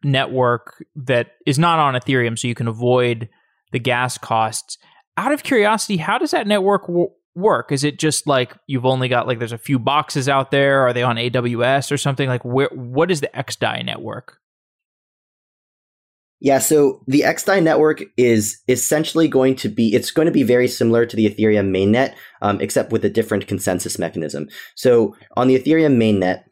[0.04, 3.30] network that is not on Ethereum, so you can avoid
[3.72, 4.76] the gas costs.
[5.16, 7.72] Out of curiosity, how does that network w- work?
[7.72, 10.86] Is it just like you've only got like there's a few boxes out there?
[10.86, 12.28] Are they on AWS or something?
[12.28, 12.68] Like where?
[12.72, 14.38] What is the XDAI network?
[16.40, 20.68] Yeah, so the XDAI network is essentially going to be, it's going to be very
[20.68, 24.48] similar to the Ethereum mainnet, um, except with a different consensus mechanism.
[24.74, 26.42] So on the Ethereum mainnet,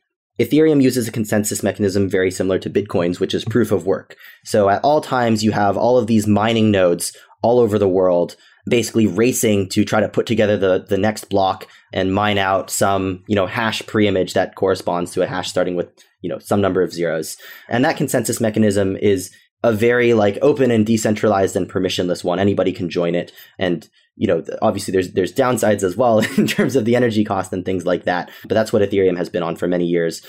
[0.40, 4.16] Ethereum uses a consensus mechanism very similar to Bitcoin's, which is proof of work.
[4.44, 8.36] So at all times, you have all of these mining nodes all over the world
[8.66, 13.24] basically racing to try to put together the, the next block and mine out some,
[13.26, 15.88] you know, hash preimage that corresponds to a hash starting with,
[16.20, 17.36] you know, some number of zeros.
[17.68, 19.34] And that consensus mechanism is
[19.64, 22.38] a very like open and decentralized and permissionless one.
[22.38, 26.76] Anybody can join it, and you know obviously there's there's downsides as well in terms
[26.76, 28.30] of the energy cost and things like that.
[28.42, 30.24] But that's what Ethereum has been on for many years.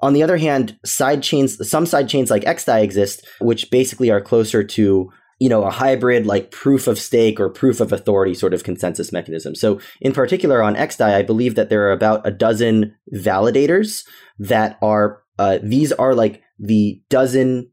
[0.00, 4.20] On the other hand, side chains, some side chains like XDAI exist, which basically are
[4.20, 8.54] closer to you know a hybrid like proof of stake or proof of authority sort
[8.54, 9.54] of consensus mechanism.
[9.54, 14.04] So in particular on XDAI, I believe that there are about a dozen validators
[14.38, 17.70] that are uh, these are like the dozen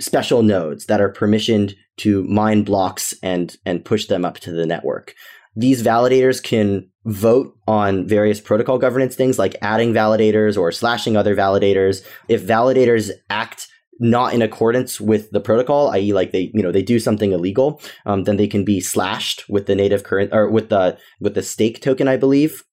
[0.00, 4.66] special nodes that are permissioned to mine blocks and and push them up to the
[4.66, 5.14] network.
[5.54, 11.36] These validators can vote on various protocol governance things like adding validators or slashing other
[11.36, 12.06] validators.
[12.28, 13.68] If validators act
[14.02, 17.80] not in accordance with the protocol, i.e., like they you know they do something illegal,
[18.04, 21.42] um, then they can be slashed with the native current or with the with the
[21.42, 22.64] stake token, I believe.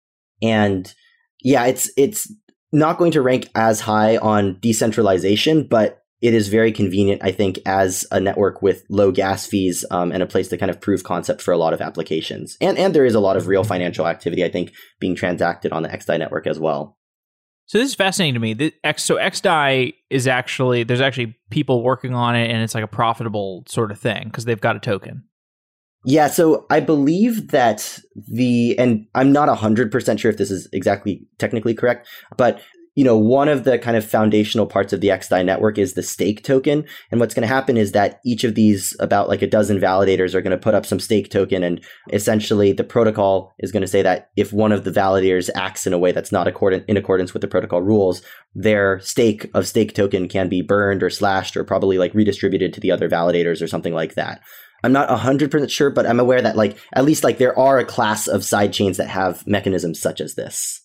[0.43, 0.93] And
[1.41, 2.33] yeah, it's it's
[2.73, 7.61] not going to rank as high on decentralization, but it is very convenient, I think,
[7.65, 11.05] as a network with low gas fees um, and a place to kind of prove
[11.05, 12.57] concept for a lot of applications.
[12.61, 15.83] And and there is a lot of real financial activity, I think, being transacted on
[15.83, 16.98] the XDAI network as well.
[17.69, 18.55] So this is fascinating to me.
[18.55, 22.83] The X, so XDAI is actually there's actually people working on it, and it's like
[22.83, 25.25] a profitable sort of thing because they've got a token.
[26.05, 31.27] Yeah, so I believe that the, and I'm not 100% sure if this is exactly
[31.39, 32.09] technically correct,
[32.39, 32.63] but
[32.99, 36.03] you know, one of the kind of foundational parts of the XDAI network is the
[36.03, 36.85] stake token.
[37.13, 40.35] And what's going to happen is that each of these, about like a dozen validators,
[40.35, 41.63] are going to put up some stake token.
[41.63, 41.81] And
[42.13, 45.93] essentially, the protocol is going to say that if one of the validators acts in
[45.93, 48.21] a way that's not accordant, in accordance with the protocol rules,
[48.57, 52.81] their stake of stake token can be burned or slashed or probably like redistributed to
[52.81, 54.41] the other validators or something like that.
[54.83, 57.85] I'm not 100% sure, but I'm aware that like at least like there are a
[57.85, 60.83] class of side chains that have mechanisms such as this.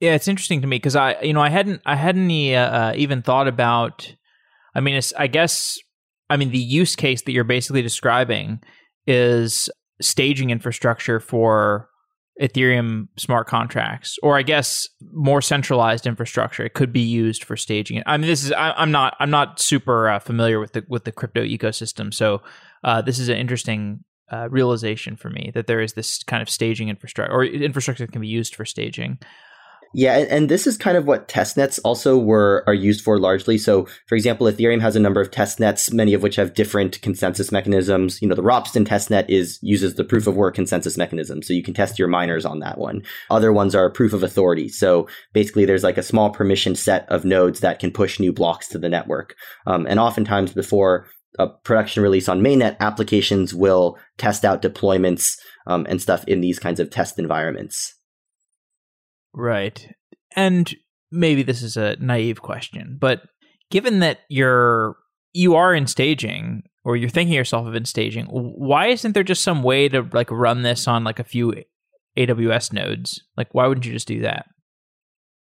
[0.00, 3.22] Yeah, it's interesting to me because I, you know, I hadn't, I hadn't uh, even
[3.22, 4.14] thought about.
[4.74, 5.76] I mean, I guess,
[6.30, 8.60] I mean, the use case that you're basically describing
[9.06, 9.68] is
[10.00, 11.88] staging infrastructure for
[12.40, 16.64] Ethereum smart contracts, or I guess more centralized infrastructure.
[16.64, 18.02] It could be used for staging.
[18.06, 21.04] I mean, this is I, am not I'm not super uh, familiar with the with
[21.04, 22.42] the crypto ecosystem, so
[22.84, 26.48] uh, this is an interesting uh, realization for me that there is this kind of
[26.48, 29.18] staging infrastructure or infrastructure that can be used for staging.
[29.94, 33.56] Yeah, and, and, this is kind of what testnets also were are used for largely.
[33.56, 37.50] So, for example, Ethereum has a number of testnets, many of which have different consensus
[37.50, 38.20] mechanisms.
[38.20, 41.62] You know, the Ropsten testnet is uses the proof of work consensus mechanism, so you
[41.62, 43.02] can test your miners on that one.
[43.30, 44.68] Other ones are proof of authority.
[44.68, 48.68] So basically, there's like a small permission set of nodes that can push new blocks
[48.68, 49.34] to the network.
[49.66, 51.06] Um, and oftentimes, before
[51.38, 56.58] a production release on mainnet, applications will test out deployments um, and stuff in these
[56.58, 57.97] kinds of test environments.
[59.38, 59.94] Right.
[60.34, 60.74] And
[61.12, 63.22] maybe this is a naive question, but
[63.70, 64.96] given that you're
[65.32, 69.44] you are in staging or you're thinking yourself of in staging, why isn't there just
[69.44, 71.54] some way to like run this on like a few
[72.18, 73.22] AWS nodes?
[73.36, 74.46] Like why wouldn't you just do that?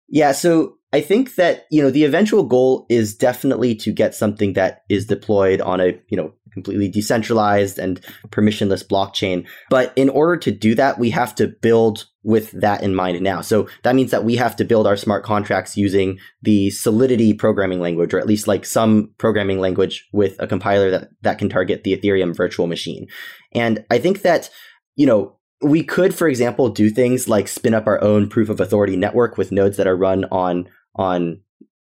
[0.08, 4.54] Yeah, so I think that, you know, the eventual goal is definitely to get something
[4.54, 9.46] that is deployed on a, you know, completely decentralized and permissionless blockchain.
[9.72, 13.42] But in order to do that, we have to build with that in mind now.
[13.42, 17.80] So that means that we have to build our smart contracts using the Solidity programming
[17.80, 21.84] language, or at least like some programming language with a compiler that, that can target
[21.84, 23.08] the Ethereum virtual machine.
[23.52, 24.52] And I think that,
[24.96, 28.60] you know, we could, for example, do things like spin up our own proof of
[28.60, 31.42] authority network with nodes that are run on on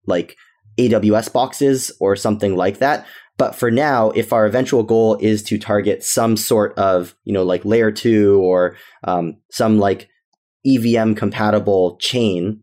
[0.07, 0.37] like
[0.79, 3.07] AWS boxes or something like that.
[3.37, 7.43] But for now, if our eventual goal is to target some sort of, you know,
[7.43, 10.09] like layer two or um, some like
[10.67, 12.63] EVM compatible chain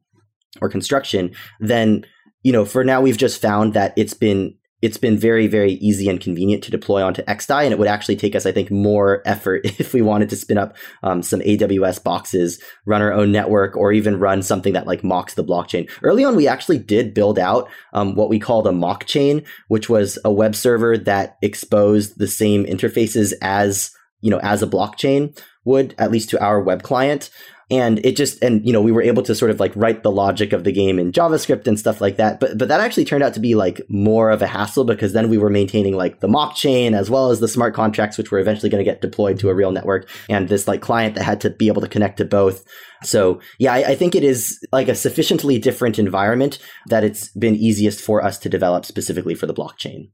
[0.62, 2.06] or construction, then,
[2.44, 6.10] you know, for now we've just found that it's been it's been very, very easy
[6.10, 9.22] and convenient to deploy onto XDAI, and it would actually take us, I think, more
[9.26, 13.76] effort if we wanted to spin up um, some AWS boxes, run our own network,
[13.76, 15.90] or even run something that like mocks the blockchain.
[16.04, 19.90] Early on, we actually did build out um, what we called a mock chain, which
[19.90, 25.38] was a web server that exposed the same interfaces as you know as a blockchain
[25.64, 27.30] would, at least to our web client
[27.72, 30.11] and it just and you know we were able to sort of like write the
[30.11, 32.39] logic of the game in javascript and stuff like that.
[32.39, 35.30] But but that actually turned out to be like more of a hassle because then
[35.30, 38.39] we were maintaining like the mock chain as well as the smart contracts which were
[38.39, 41.39] eventually going to get deployed to a real network and this like client that had
[41.41, 42.65] to be able to connect to both.
[43.03, 47.55] So yeah I, I think it is like a sufficiently different environment that it's been
[47.55, 50.09] easiest for us to develop specifically for the blockchain.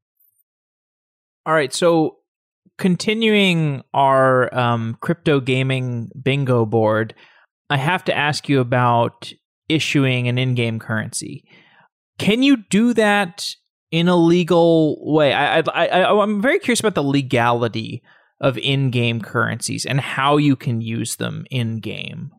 [1.47, 2.17] All right so
[2.77, 7.15] continuing our um, crypto gaming bingo board
[7.70, 9.32] I have to ask you about
[9.70, 11.43] issuing an in-game currency.
[12.18, 13.47] Can you do that
[13.91, 15.34] in a legal way?
[15.34, 18.01] I, I, I, I'm very curious about the legality
[18.39, 22.32] of in-game currencies and how you can use them in-game.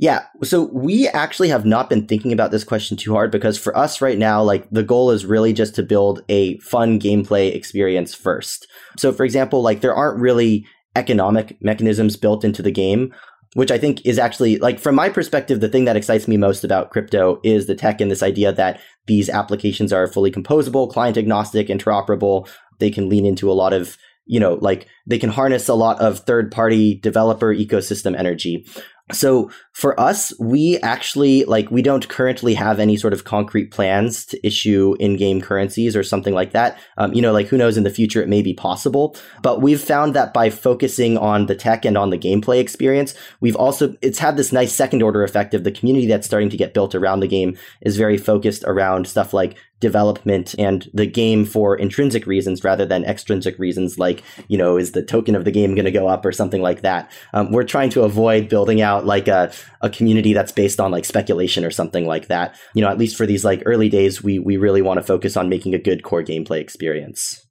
[0.00, 3.76] Yeah, so we actually have not been thinking about this question too hard because for
[3.76, 8.14] us right now, like the goal is really just to build a fun gameplay experience
[8.14, 8.68] first.
[8.96, 10.64] So, for example, like there aren't really
[10.94, 13.12] economic mechanisms built into the game
[13.54, 16.64] which I think is actually like from my perspective, the thing that excites me most
[16.64, 21.16] about crypto is the tech and this idea that these applications are fully composable, client
[21.16, 22.48] agnostic, interoperable.
[22.78, 23.96] They can lean into a lot of
[24.28, 28.66] you know, like they can harness a lot of third party developer ecosystem energy.
[29.10, 34.26] So for us, we actually like we don't currently have any sort of concrete plans
[34.26, 36.76] to issue in-game currencies or something like that.
[36.96, 39.14] Um, you know, like who knows in the future it may be possible.
[39.40, 43.54] But we've found that by focusing on the tech and on the gameplay experience, we've
[43.54, 46.74] also it's had this nice second order effect of the community that's starting to get
[46.74, 51.76] built around the game is very focused around stuff like development and the game for
[51.76, 55.74] intrinsic reasons rather than extrinsic reasons like you know is the token of the game
[55.74, 59.06] going to go up or something like that um, we're trying to avoid building out
[59.06, 62.88] like a, a community that's based on like speculation or something like that you know
[62.88, 65.74] at least for these like early days we we really want to focus on making
[65.74, 67.46] a good core gameplay experience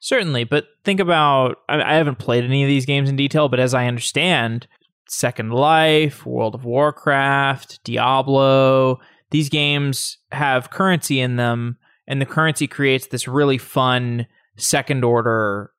[0.00, 3.60] certainly but think about I, I haven't played any of these games in detail but
[3.60, 4.66] as i understand
[5.08, 9.00] second life world of warcraft diablo
[9.32, 14.26] these games have currency in them, and the currency creates this really fun
[14.58, 15.72] second order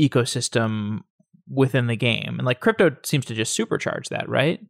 [0.00, 1.00] ecosystem
[1.50, 2.36] within the game.
[2.38, 4.60] And like crypto seems to just supercharge that, right?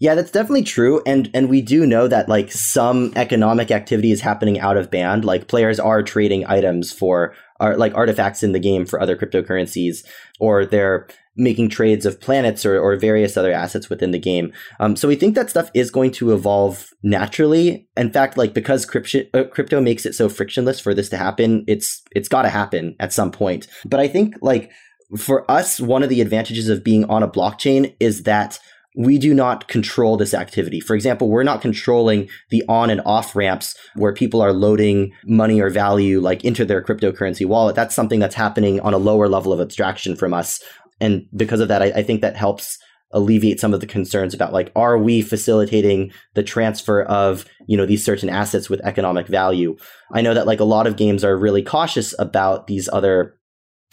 [0.00, 1.00] Yeah, that's definitely true.
[1.06, 5.24] And and we do know that like some economic activity is happening out of band.
[5.24, 10.04] Like players are trading items for are like artifacts in the game for other cryptocurrencies,
[10.40, 14.52] or they're making trades of planets or, or various other assets within the game.
[14.80, 17.88] Um, so we think that stuff is going to evolve naturally.
[17.96, 21.64] In fact, like because crypto, uh, crypto makes it so frictionless for this to happen,
[21.66, 23.66] it's it's got to happen at some point.
[23.84, 24.70] But I think like
[25.16, 28.58] for us, one of the advantages of being on a blockchain is that
[28.94, 30.80] we do not control this activity.
[30.80, 35.60] For example, we're not controlling the on and off ramps where people are loading money
[35.60, 37.74] or value like into their cryptocurrency wallet.
[37.74, 40.62] That's something that's happening on a lower level of abstraction from us.
[41.00, 42.78] And because of that, I, I think that helps
[43.12, 47.86] alleviate some of the concerns about like, are we facilitating the transfer of, you know,
[47.86, 49.76] these certain assets with economic value?
[50.12, 53.36] I know that like a lot of games are really cautious about these other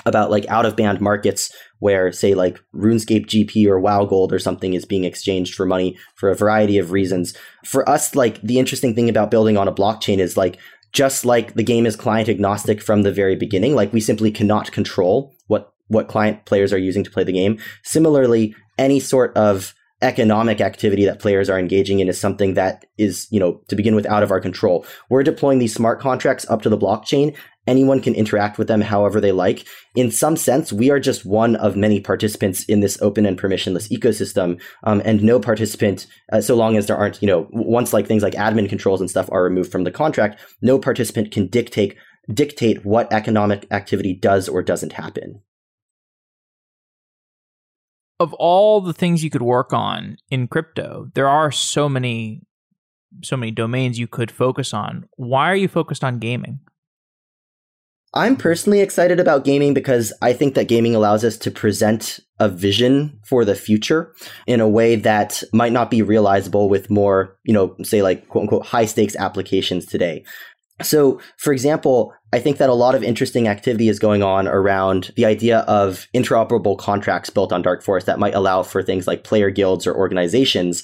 [0.05, 4.39] about like out of band markets where say like RuneScape GP or WoW Gold or
[4.39, 7.35] something is being exchanged for money for a variety of reasons.
[7.65, 10.57] For us, like the interesting thing about building on a blockchain is like
[10.91, 14.71] just like the game is client agnostic from the very beginning, like we simply cannot
[14.71, 17.57] control what what client players are using to play the game.
[17.83, 23.27] Similarly, any sort of economic activity that players are engaging in is something that is,
[23.31, 24.85] you know, to begin with out of our control.
[25.09, 27.35] We're deploying these smart contracts up to the blockchain.
[27.67, 29.65] Anyone can interact with them however they like.
[29.95, 33.91] In some sense, we are just one of many participants in this open and permissionless
[33.91, 34.59] ecosystem.
[34.83, 38.23] Um, and no participant, uh, so long as there aren't, you know, once like things
[38.23, 41.95] like admin controls and stuff are removed from the contract, no participant can dictate
[42.31, 45.41] dictate what economic activity does or doesn't happen
[48.19, 52.41] of all the things you could work on in crypto, there are so many
[53.23, 55.07] so many domains you could focus on.
[55.15, 56.59] Why are you focused on gaming?
[58.13, 62.49] I'm personally excited about gaming because I think that gaming allows us to present a
[62.49, 64.13] vision for the future
[64.47, 68.43] in a way that might not be realizable with more, you know, say like quote
[68.43, 70.23] unquote high stakes applications today.
[70.81, 75.11] So, for example, I think that a lot of interesting activity is going on around
[75.15, 79.23] the idea of interoperable contracts built on Dark Forest that might allow for things like
[79.23, 80.83] player guilds or organizations.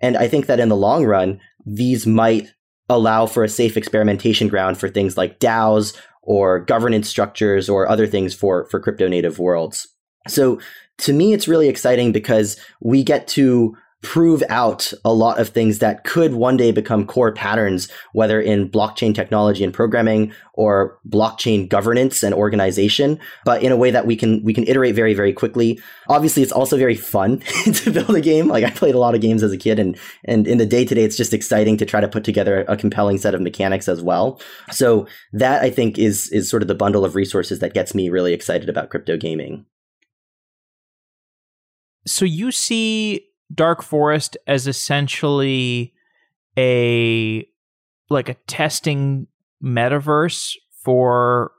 [0.00, 2.48] And I think that in the long run, these might
[2.88, 8.06] allow for a safe experimentation ground for things like DAOs or governance structures or other
[8.06, 9.88] things for, for crypto native worlds.
[10.28, 10.60] So
[10.98, 13.76] to me, it's really exciting because we get to
[14.06, 18.70] prove out a lot of things that could one day become core patterns, whether in
[18.70, 24.14] blockchain technology and programming or blockchain governance and organization, but in a way that we
[24.14, 25.80] can we can iterate very very quickly.
[26.08, 28.46] Obviously, it's also very fun to build a game.
[28.46, 30.84] Like I played a lot of games as a kid, and and in the day
[30.84, 33.88] to day, it's just exciting to try to put together a compelling set of mechanics
[33.88, 34.40] as well.
[34.70, 38.08] So that I think is is sort of the bundle of resources that gets me
[38.08, 39.66] really excited about crypto gaming.
[42.06, 45.92] So you see Dark Forest as essentially
[46.58, 47.46] a
[48.08, 49.26] like a testing
[49.62, 51.52] metaverse for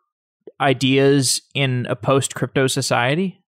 [0.59, 3.41] ideas in a post crypto society?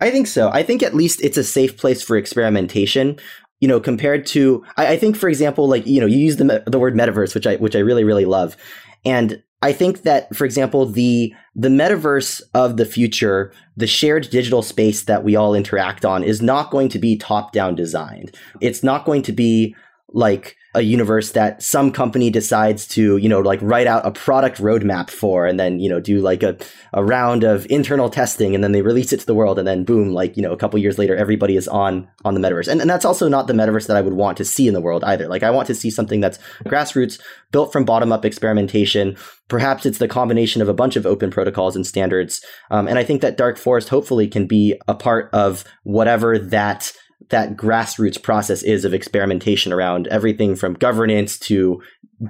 [0.00, 0.50] I think so.
[0.50, 3.18] I think at least it's a safe place for experimentation.
[3.60, 6.62] You know, compared to, I, I think, for example, like you know, you use the
[6.66, 8.56] the word metaverse, which I which I really really love,
[9.04, 14.62] and I think that, for example, the the metaverse of the future, the shared digital
[14.62, 18.34] space that we all interact on, is not going to be top down designed.
[18.60, 19.74] It's not going to be
[20.12, 24.58] like a universe that some company decides to, you know, like write out a product
[24.58, 26.56] roadmap for and then, you know, do like a,
[26.92, 29.82] a round of internal testing and then they release it to the world and then
[29.84, 32.68] boom, like, you know, a couple years later, everybody is on, on the metaverse.
[32.68, 34.80] And, and that's also not the metaverse that I would want to see in the
[34.80, 35.26] world either.
[35.26, 39.16] Like I want to see something that's grassroots, built from bottom up experimentation.
[39.48, 42.44] Perhaps it's the combination of a bunch of open protocols and standards.
[42.70, 46.92] Um, and I think that Dark Forest hopefully can be a part of whatever that
[47.28, 51.80] that grassroots process is of experimentation around everything from governance to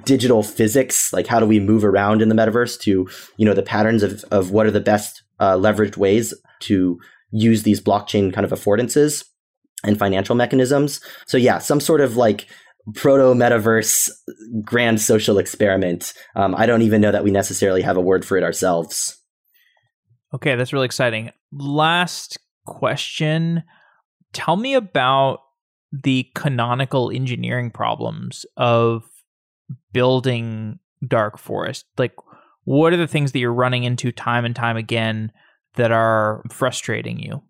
[0.03, 3.63] digital physics like how do we move around in the metaverse to you know the
[3.63, 6.99] patterns of, of what are the best uh, leveraged ways to
[7.31, 9.25] use these blockchain kind of affordances
[9.83, 11.01] and financial mechanisms.
[11.25, 12.47] So yeah some sort of like
[12.95, 14.09] proto metaverse
[14.63, 16.13] grand social experiment.
[16.35, 19.17] Um, i don't even know that we necessarily have a word for it ourselves.
[20.33, 21.31] Okay that's really exciting.
[21.51, 23.63] Last question
[24.33, 25.39] tell me about
[25.91, 29.03] the canonical engineering problems of
[29.93, 31.85] building Dark Forest.
[31.97, 32.13] Like,
[32.63, 35.31] what are the things that you're running into time and time again
[35.75, 37.41] that are frustrating you?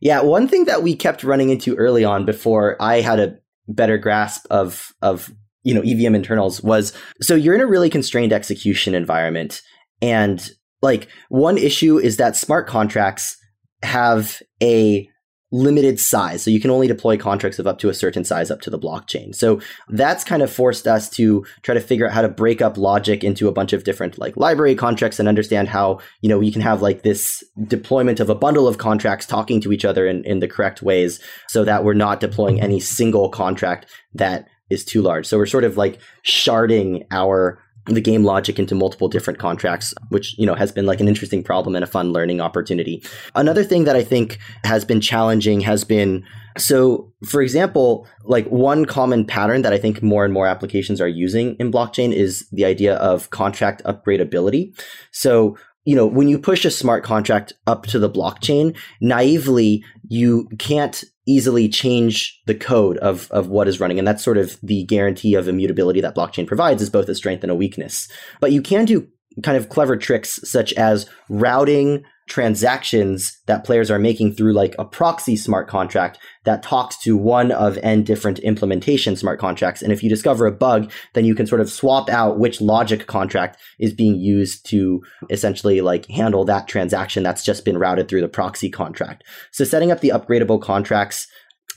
[0.00, 3.38] Yeah, one thing that we kept running into early on before I had a
[3.68, 5.30] better grasp of of
[5.62, 9.60] you know EVM internals was so you're in a really constrained execution environment
[10.00, 13.36] and like one issue is that smart contracts
[13.82, 15.08] have a
[15.50, 16.42] limited size.
[16.42, 18.78] So you can only deploy contracts of up to a certain size up to the
[18.78, 19.34] blockchain.
[19.34, 22.76] So that's kind of forced us to try to figure out how to break up
[22.76, 26.52] logic into a bunch of different like library contracts and understand how, you know, you
[26.52, 30.22] can have like this deployment of a bundle of contracts talking to each other in,
[30.24, 31.18] in the correct ways
[31.48, 35.26] so that we're not deploying any single contract that is too large.
[35.26, 37.58] So we're sort of like sharding our
[37.94, 41.42] the game logic into multiple different contracts, which, you know, has been like an interesting
[41.42, 43.02] problem and a fun learning opportunity.
[43.34, 46.24] Another thing that I think has been challenging has been
[46.56, 51.08] so, for example, like one common pattern that I think more and more applications are
[51.08, 54.76] using in blockchain is the idea of contract upgradability.
[55.12, 60.48] So, you know, when you push a smart contract up to the blockchain, naively, you
[60.58, 63.98] can't easily change the code of, of what is running.
[63.98, 67.42] And that's sort of the guarantee of immutability that blockchain provides is both a strength
[67.42, 68.08] and a weakness.
[68.40, 69.06] But you can do
[69.42, 74.84] kind of clever tricks such as routing transactions that players are making through like a
[74.84, 79.82] proxy smart contract that talks to one of n different implementation smart contracts.
[79.82, 83.06] And if you discover a bug, then you can sort of swap out which logic
[83.06, 88.20] contract is being used to essentially like handle that transaction that's just been routed through
[88.20, 89.24] the proxy contract.
[89.50, 91.26] So setting up the upgradable contracts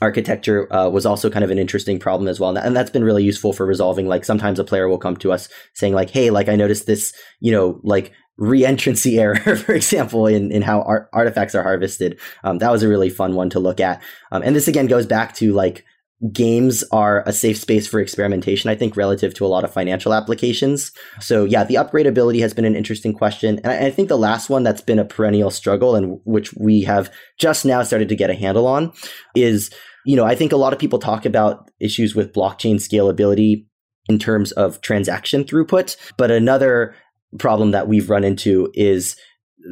[0.02, 3.24] architecture uh, was also kind of an interesting problem as well and that's been really
[3.24, 6.50] useful for resolving like sometimes a player will come to us saying like hey like
[6.50, 11.54] i noticed this you know like reentrancy error, for example, in, in how art- artifacts
[11.54, 12.20] are harvested.
[12.44, 14.02] Um, that was a really fun one to look at.
[14.32, 15.86] Um, and this again goes back to like
[16.32, 20.14] games are a safe space for experimentation, I think, relative to a lot of financial
[20.14, 20.92] applications.
[21.20, 23.60] So yeah, the upgradability has been an interesting question.
[23.64, 26.82] And I, I think the last one that's been a perennial struggle and which we
[26.82, 28.94] have just now started to get a handle on
[29.36, 29.72] is,
[30.06, 33.66] you know, I think a lot of people talk about issues with blockchain scalability
[34.08, 35.96] in terms of transaction throughput.
[36.18, 36.96] But another
[37.40, 39.16] problem that we've run into is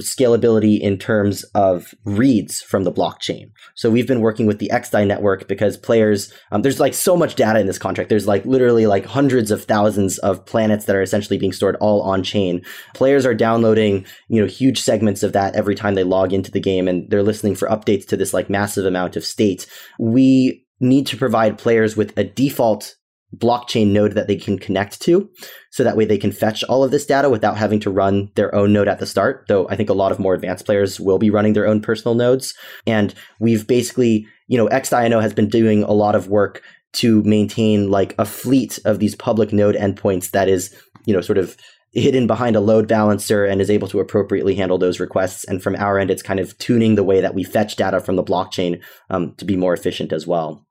[0.02, 3.52] scalability in terms of reads from the blockchain.
[3.76, 7.36] So we've been working with the XDAI network because players, um, there's like so much
[7.36, 8.10] data in this contract.
[8.10, 12.02] There's like literally like hundreds of thousands of planets that are essentially being stored all
[12.02, 12.62] on chain.
[12.94, 16.60] Players are downloading, you know, huge segments of that every time they log into the
[16.60, 19.68] game and they're listening for updates to this like massive amount of state.
[19.98, 22.96] We need to provide players with a default
[23.36, 25.30] blockchain node that they can connect to.
[25.72, 28.54] So that way they can fetch all of this data without having to run their
[28.56, 29.46] own node at the start.
[29.48, 32.16] Though I think a lot of more advanced players will be running their own personal
[32.16, 32.54] nodes.
[32.88, 37.92] And we've basically, you know, XDINO has been doing a lot of work to maintain
[37.92, 40.76] like a fleet of these public node endpoints that is,
[41.06, 41.56] you know, sort of
[41.94, 45.44] hidden behind a load balancer and is able to appropriately handle those requests.
[45.44, 48.16] And from our end, it's kind of tuning the way that we fetch data from
[48.16, 50.66] the blockchain um, to be more efficient as well.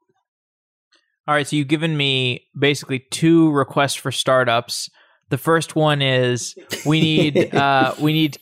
[1.29, 4.89] All right, so you've given me basically two requests for startups.
[5.29, 6.55] The first one is
[6.87, 8.39] we need uh, we need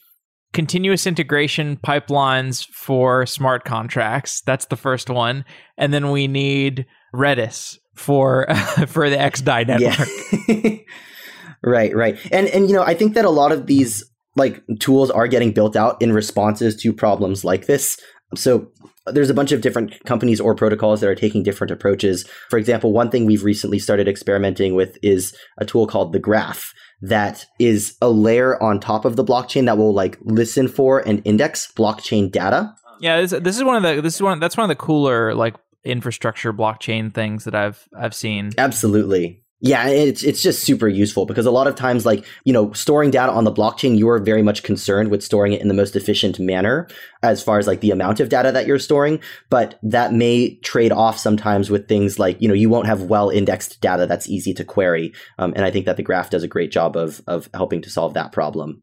[0.52, 4.40] continuous integration pipelines for smart contracts.
[4.46, 5.44] That's the first one,
[5.76, 8.46] and then we need Redis for
[8.86, 10.08] for the XDAI network.
[10.46, 10.76] Yeah.
[11.64, 15.10] right, right, and and you know I think that a lot of these like tools
[15.10, 17.98] are getting built out in responses to problems like this.
[18.34, 18.68] So
[19.06, 22.28] there's a bunch of different companies or protocols that are taking different approaches.
[22.50, 26.74] For example, one thing we've recently started experimenting with is a tool called the Graph
[27.02, 31.22] that is a layer on top of the blockchain that will like listen for and
[31.24, 32.74] index blockchain data.
[33.00, 35.34] Yeah, this, this is one of the this is one that's one of the cooler
[35.34, 35.54] like
[35.84, 38.52] infrastructure blockchain things that I've I've seen.
[38.58, 39.44] Absolutely.
[39.60, 43.10] Yeah, it's it's just super useful because a lot of times, like you know, storing
[43.10, 45.96] data on the blockchain, you are very much concerned with storing it in the most
[45.96, 46.88] efficient manner
[47.22, 49.18] as far as like the amount of data that you're storing.
[49.48, 53.30] But that may trade off sometimes with things like you know you won't have well
[53.30, 56.48] indexed data that's easy to query, um, and I think that the graph does a
[56.48, 58.82] great job of of helping to solve that problem.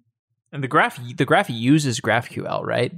[0.52, 2.94] And the graph the graph uses GraphQL, right?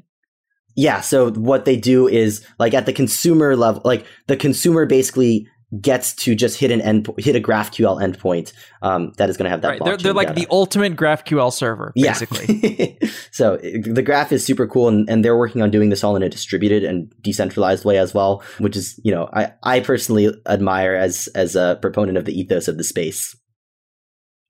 [0.78, 1.02] Yeah.
[1.02, 5.48] So what they do is like at the consumer level, like the consumer basically
[5.82, 9.50] gets to just hit an end hit a GraphQL endpoint um, that is going to
[9.50, 9.70] have that.
[9.70, 9.84] Right.
[9.84, 10.42] They're, they're like data.
[10.42, 12.98] the ultimate GraphQL server, basically.
[13.02, 13.10] Yeah.
[13.32, 16.24] so the graph is super cool, and, and they're working on doing this all in
[16.24, 20.96] a distributed and decentralized way as well, which is you know I I personally admire
[20.96, 23.36] as as a proponent of the ethos of the space.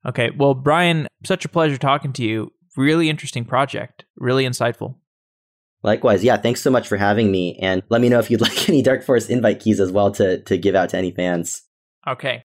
[0.06, 2.52] Okay, well, Brian, such a pleasure talking to you.
[2.76, 4.04] Really interesting project.
[4.16, 4.96] Really insightful.
[5.86, 6.36] Likewise, yeah.
[6.36, 9.04] Thanks so much for having me, and let me know if you'd like any Dark
[9.04, 11.62] Forest invite keys as well to to give out to any fans.
[12.06, 12.34] Okay,